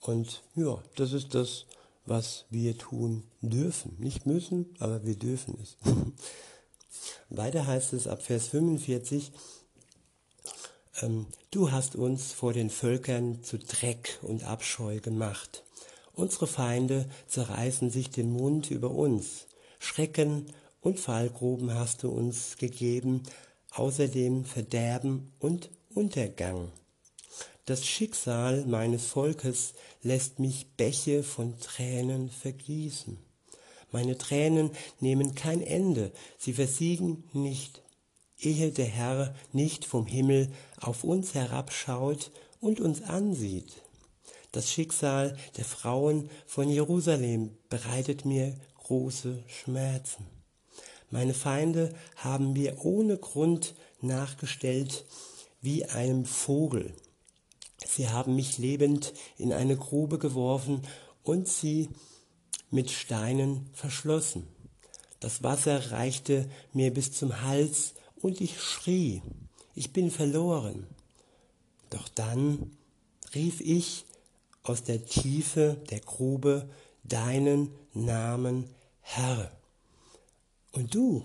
Und 0.00 0.42
ja, 0.56 0.82
das 0.96 1.12
ist 1.12 1.34
das, 1.34 1.66
was 2.06 2.46
wir 2.48 2.78
tun 2.78 3.24
dürfen. 3.42 3.94
Nicht 3.98 4.24
müssen, 4.24 4.74
aber 4.78 5.04
wir 5.04 5.16
dürfen 5.16 5.58
es. 5.62 5.76
Weiter 7.28 7.66
heißt 7.66 7.92
es 7.92 8.06
ab 8.06 8.22
Vers 8.22 8.48
45, 8.48 9.32
ähm, 11.02 11.26
du 11.50 11.70
hast 11.70 11.94
uns 11.94 12.32
vor 12.32 12.54
den 12.54 12.70
Völkern 12.70 13.44
zu 13.44 13.58
Dreck 13.58 14.18
und 14.22 14.44
Abscheu 14.44 15.00
gemacht. 15.00 15.62
Unsere 16.14 16.46
Feinde 16.46 17.06
zerreißen 17.26 17.90
sich 17.90 18.08
den 18.08 18.32
Mund 18.32 18.70
über 18.70 18.92
uns. 18.92 19.46
Schrecken 19.78 20.46
und 20.80 21.00
Fallgruben 21.00 21.74
hast 21.74 22.02
du 22.02 22.08
uns 22.08 22.56
gegeben, 22.56 23.24
außerdem 23.72 24.46
Verderben 24.46 25.34
und 25.38 25.68
Untergang. 25.94 26.72
Das 27.66 27.86
Schicksal 27.86 28.66
meines 28.66 29.06
Volkes 29.06 29.74
lässt 30.02 30.40
mich 30.40 30.66
Bäche 30.76 31.22
von 31.22 31.58
Tränen 31.60 32.30
vergießen. 32.30 33.16
Meine 33.92 34.18
Tränen 34.18 34.72
nehmen 34.98 35.36
kein 35.36 35.62
Ende, 35.62 36.10
sie 36.36 36.52
versiegen 36.52 37.22
nicht, 37.32 37.80
ehe 38.40 38.72
der 38.72 38.86
Herr 38.86 39.36
nicht 39.52 39.84
vom 39.84 40.06
Himmel 40.06 40.50
auf 40.80 41.04
uns 41.04 41.34
herabschaut 41.34 42.32
und 42.60 42.80
uns 42.80 43.00
ansieht. 43.02 43.80
Das 44.50 44.72
Schicksal 44.72 45.36
der 45.56 45.64
Frauen 45.64 46.28
von 46.44 46.68
Jerusalem 46.68 47.56
bereitet 47.68 48.24
mir 48.24 48.56
große 48.82 49.44
Schmerzen. 49.46 50.26
Meine 51.10 51.34
Feinde 51.34 51.94
haben 52.16 52.52
mir 52.52 52.84
ohne 52.84 53.16
Grund 53.16 53.74
nachgestellt, 54.00 55.04
wie 55.64 55.86
einem 55.86 56.26
Vogel. 56.26 56.94
Sie 57.86 58.10
haben 58.10 58.34
mich 58.34 58.58
lebend 58.58 59.14
in 59.38 59.50
eine 59.50 59.76
Grube 59.76 60.18
geworfen 60.18 60.82
und 61.22 61.48
sie 61.48 61.88
mit 62.70 62.90
Steinen 62.90 63.70
verschlossen. 63.72 64.46
Das 65.20 65.42
Wasser 65.42 65.90
reichte 65.90 66.50
mir 66.74 66.92
bis 66.92 67.12
zum 67.12 67.40
Hals 67.40 67.94
und 68.20 68.42
ich 68.42 68.60
schrie, 68.60 69.22
ich 69.74 69.92
bin 69.94 70.10
verloren. 70.10 70.86
Doch 71.88 72.08
dann 72.08 72.76
rief 73.34 73.62
ich 73.62 74.04
aus 74.64 74.82
der 74.82 75.06
Tiefe 75.06 75.78
der 75.88 76.00
Grube 76.00 76.68
deinen 77.04 77.70
Namen 77.94 78.68
Herr. 79.00 79.50
Und 80.72 80.94
du 80.94 81.24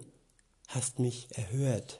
hast 0.68 1.00
mich 1.00 1.28
erhört. 1.32 2.00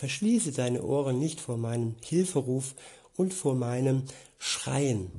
Verschließe 0.00 0.52
deine 0.52 0.82
Ohren 0.82 1.18
nicht 1.18 1.42
vor 1.42 1.58
meinem 1.58 1.94
Hilferuf 2.02 2.74
und 3.18 3.34
vor 3.34 3.54
meinem 3.54 4.04
Schreien. 4.38 5.10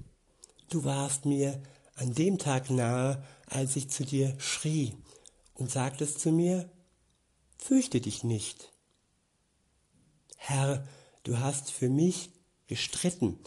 Du 0.72 0.86
warst 0.86 1.28
mir 1.28 1.62
an 1.94 2.16
dem 2.16 2.40
Tag 2.40 2.72
nahe, 2.72 3.24
als 3.46 3.76
ich 3.76 3.90
zu 3.90 4.06
dir 4.06 4.34
schrie 4.40 4.96
und 5.54 5.70
sagtest 5.70 6.20
zu 6.20 6.32
mir, 6.32 6.68
fürchte 7.60 8.02
dich 8.02 8.24
nicht. 8.24 8.72
Herr, 10.38 10.88
du 11.26 11.38
hast 11.38 11.70
für 11.70 11.90
mich 11.90 12.32
gestritten 12.66 13.38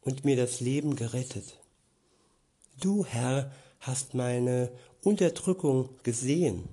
und 0.00 0.24
mir 0.24 0.34
das 0.34 0.58
Leben 0.58 0.96
gerettet. 0.96 1.60
Du, 2.80 3.04
Herr, 3.04 3.54
hast 3.78 4.14
meine 4.14 4.72
Unterdrückung 5.04 5.88
gesehen. 6.02 6.68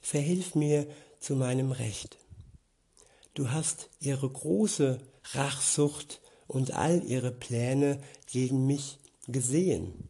Verhilf 0.00 0.56
mir 0.56 0.88
zu 1.20 1.36
meinem 1.36 1.70
Recht. 1.70 2.18
Du 3.34 3.50
hast 3.50 3.90
ihre 3.98 4.30
große 4.30 5.00
Rachsucht 5.32 6.20
und 6.46 6.72
all 6.72 7.02
ihre 7.04 7.32
Pläne 7.32 8.00
gegen 8.26 8.66
mich 8.66 8.98
gesehen. 9.26 10.08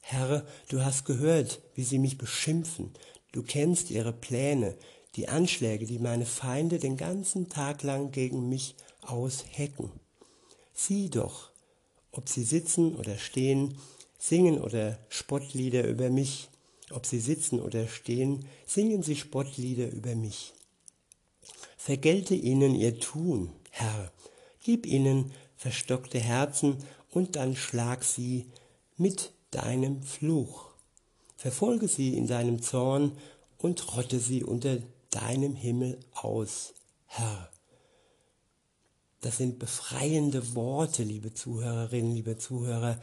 Herr, 0.00 0.46
du 0.68 0.82
hast 0.82 1.04
gehört, 1.04 1.60
wie 1.74 1.84
sie 1.84 1.98
mich 1.98 2.16
beschimpfen. 2.16 2.94
Du 3.32 3.42
kennst 3.42 3.90
ihre 3.90 4.14
Pläne, 4.14 4.76
die 5.16 5.28
Anschläge, 5.28 5.84
die 5.84 5.98
meine 5.98 6.24
Feinde 6.24 6.78
den 6.78 6.96
ganzen 6.96 7.50
Tag 7.50 7.82
lang 7.82 8.10
gegen 8.10 8.48
mich 8.48 8.74
aushecken. 9.02 9.92
Sieh 10.72 11.10
doch, 11.10 11.50
ob 12.10 12.28
sie 12.30 12.44
sitzen 12.44 12.96
oder 12.96 13.18
stehen, 13.18 13.76
singen 14.18 14.58
oder 14.58 14.98
Spottlieder 15.10 15.86
über 15.86 16.08
mich. 16.08 16.48
Ob 16.90 17.04
sie 17.06 17.20
sitzen 17.20 17.60
oder 17.60 17.86
stehen, 17.86 18.46
singen 18.66 19.02
sie 19.02 19.16
Spottlieder 19.16 19.90
über 19.90 20.14
mich. 20.14 20.54
Vergelte 21.82 22.34
ihnen 22.34 22.74
ihr 22.74 23.00
Tun, 23.00 23.54
Herr, 23.70 24.12
gib 24.62 24.84
ihnen 24.84 25.32
verstockte 25.56 26.20
Herzen 26.20 26.76
und 27.10 27.36
dann 27.36 27.56
schlag 27.56 28.04
sie 28.04 28.50
mit 28.98 29.32
deinem 29.50 30.02
Fluch. 30.02 30.66
Verfolge 31.38 31.88
sie 31.88 32.18
in 32.18 32.26
deinem 32.26 32.60
Zorn 32.60 33.16
und 33.56 33.96
rotte 33.96 34.18
sie 34.20 34.44
unter 34.44 34.76
deinem 35.08 35.54
Himmel 35.54 35.98
aus, 36.12 36.74
Herr. 37.06 37.50
Das 39.22 39.38
sind 39.38 39.58
befreiende 39.58 40.54
Worte, 40.54 41.02
liebe 41.02 41.32
Zuhörerinnen, 41.32 42.14
liebe 42.14 42.36
Zuhörer. 42.36 43.00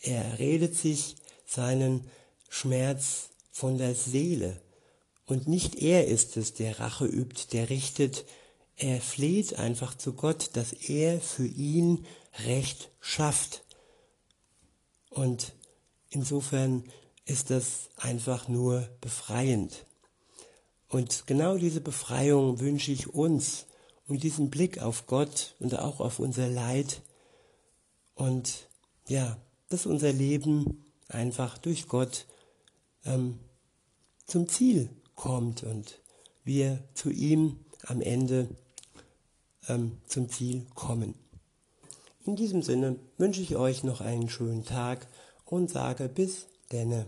Er 0.00 0.38
redet 0.38 0.74
sich 0.74 1.16
seinen 1.44 2.08
Schmerz 2.48 3.28
von 3.52 3.76
der 3.76 3.94
Seele, 3.94 4.62
und 5.28 5.46
nicht 5.46 5.76
er 5.82 6.06
ist 6.06 6.38
es, 6.38 6.54
der 6.54 6.80
Rache 6.80 7.04
übt, 7.04 7.52
der 7.52 7.68
richtet. 7.68 8.24
Er 8.76 8.98
fleht 8.98 9.58
einfach 9.58 9.94
zu 9.94 10.14
Gott, 10.14 10.50
dass 10.54 10.72
er 10.72 11.20
für 11.20 11.46
ihn 11.46 12.06
Recht 12.46 12.90
schafft. 12.98 13.62
Und 15.10 15.52
insofern 16.08 16.82
ist 17.26 17.50
das 17.50 17.90
einfach 17.98 18.48
nur 18.48 18.88
befreiend. 19.02 19.84
Und 20.88 21.26
genau 21.26 21.58
diese 21.58 21.82
Befreiung 21.82 22.58
wünsche 22.60 22.90
ich 22.90 23.12
uns 23.12 23.66
und 24.06 24.22
diesen 24.22 24.48
Blick 24.48 24.78
auf 24.80 25.06
Gott 25.06 25.56
und 25.58 25.78
auch 25.78 26.00
auf 26.00 26.20
unser 26.20 26.48
Leid. 26.48 27.02
Und 28.14 28.66
ja, 29.08 29.36
dass 29.68 29.84
unser 29.84 30.10
Leben 30.10 30.86
einfach 31.06 31.58
durch 31.58 31.86
Gott 31.86 32.24
ähm, 33.04 33.38
zum 34.26 34.48
Ziel 34.48 34.88
kommt 35.18 35.64
und 35.64 35.98
wir 36.44 36.78
zu 36.94 37.10
ihm 37.10 37.58
am 37.86 38.00
Ende 38.00 38.48
ähm, 39.68 39.98
zum 40.06 40.30
Ziel 40.30 40.64
kommen. 40.74 41.14
In 42.24 42.36
diesem 42.36 42.62
Sinne 42.62 42.96
wünsche 43.18 43.42
ich 43.42 43.56
euch 43.56 43.84
noch 43.84 44.00
einen 44.00 44.30
schönen 44.30 44.64
Tag 44.64 45.06
und 45.44 45.70
sage 45.70 46.08
bis 46.08 46.46
denne. 46.72 47.06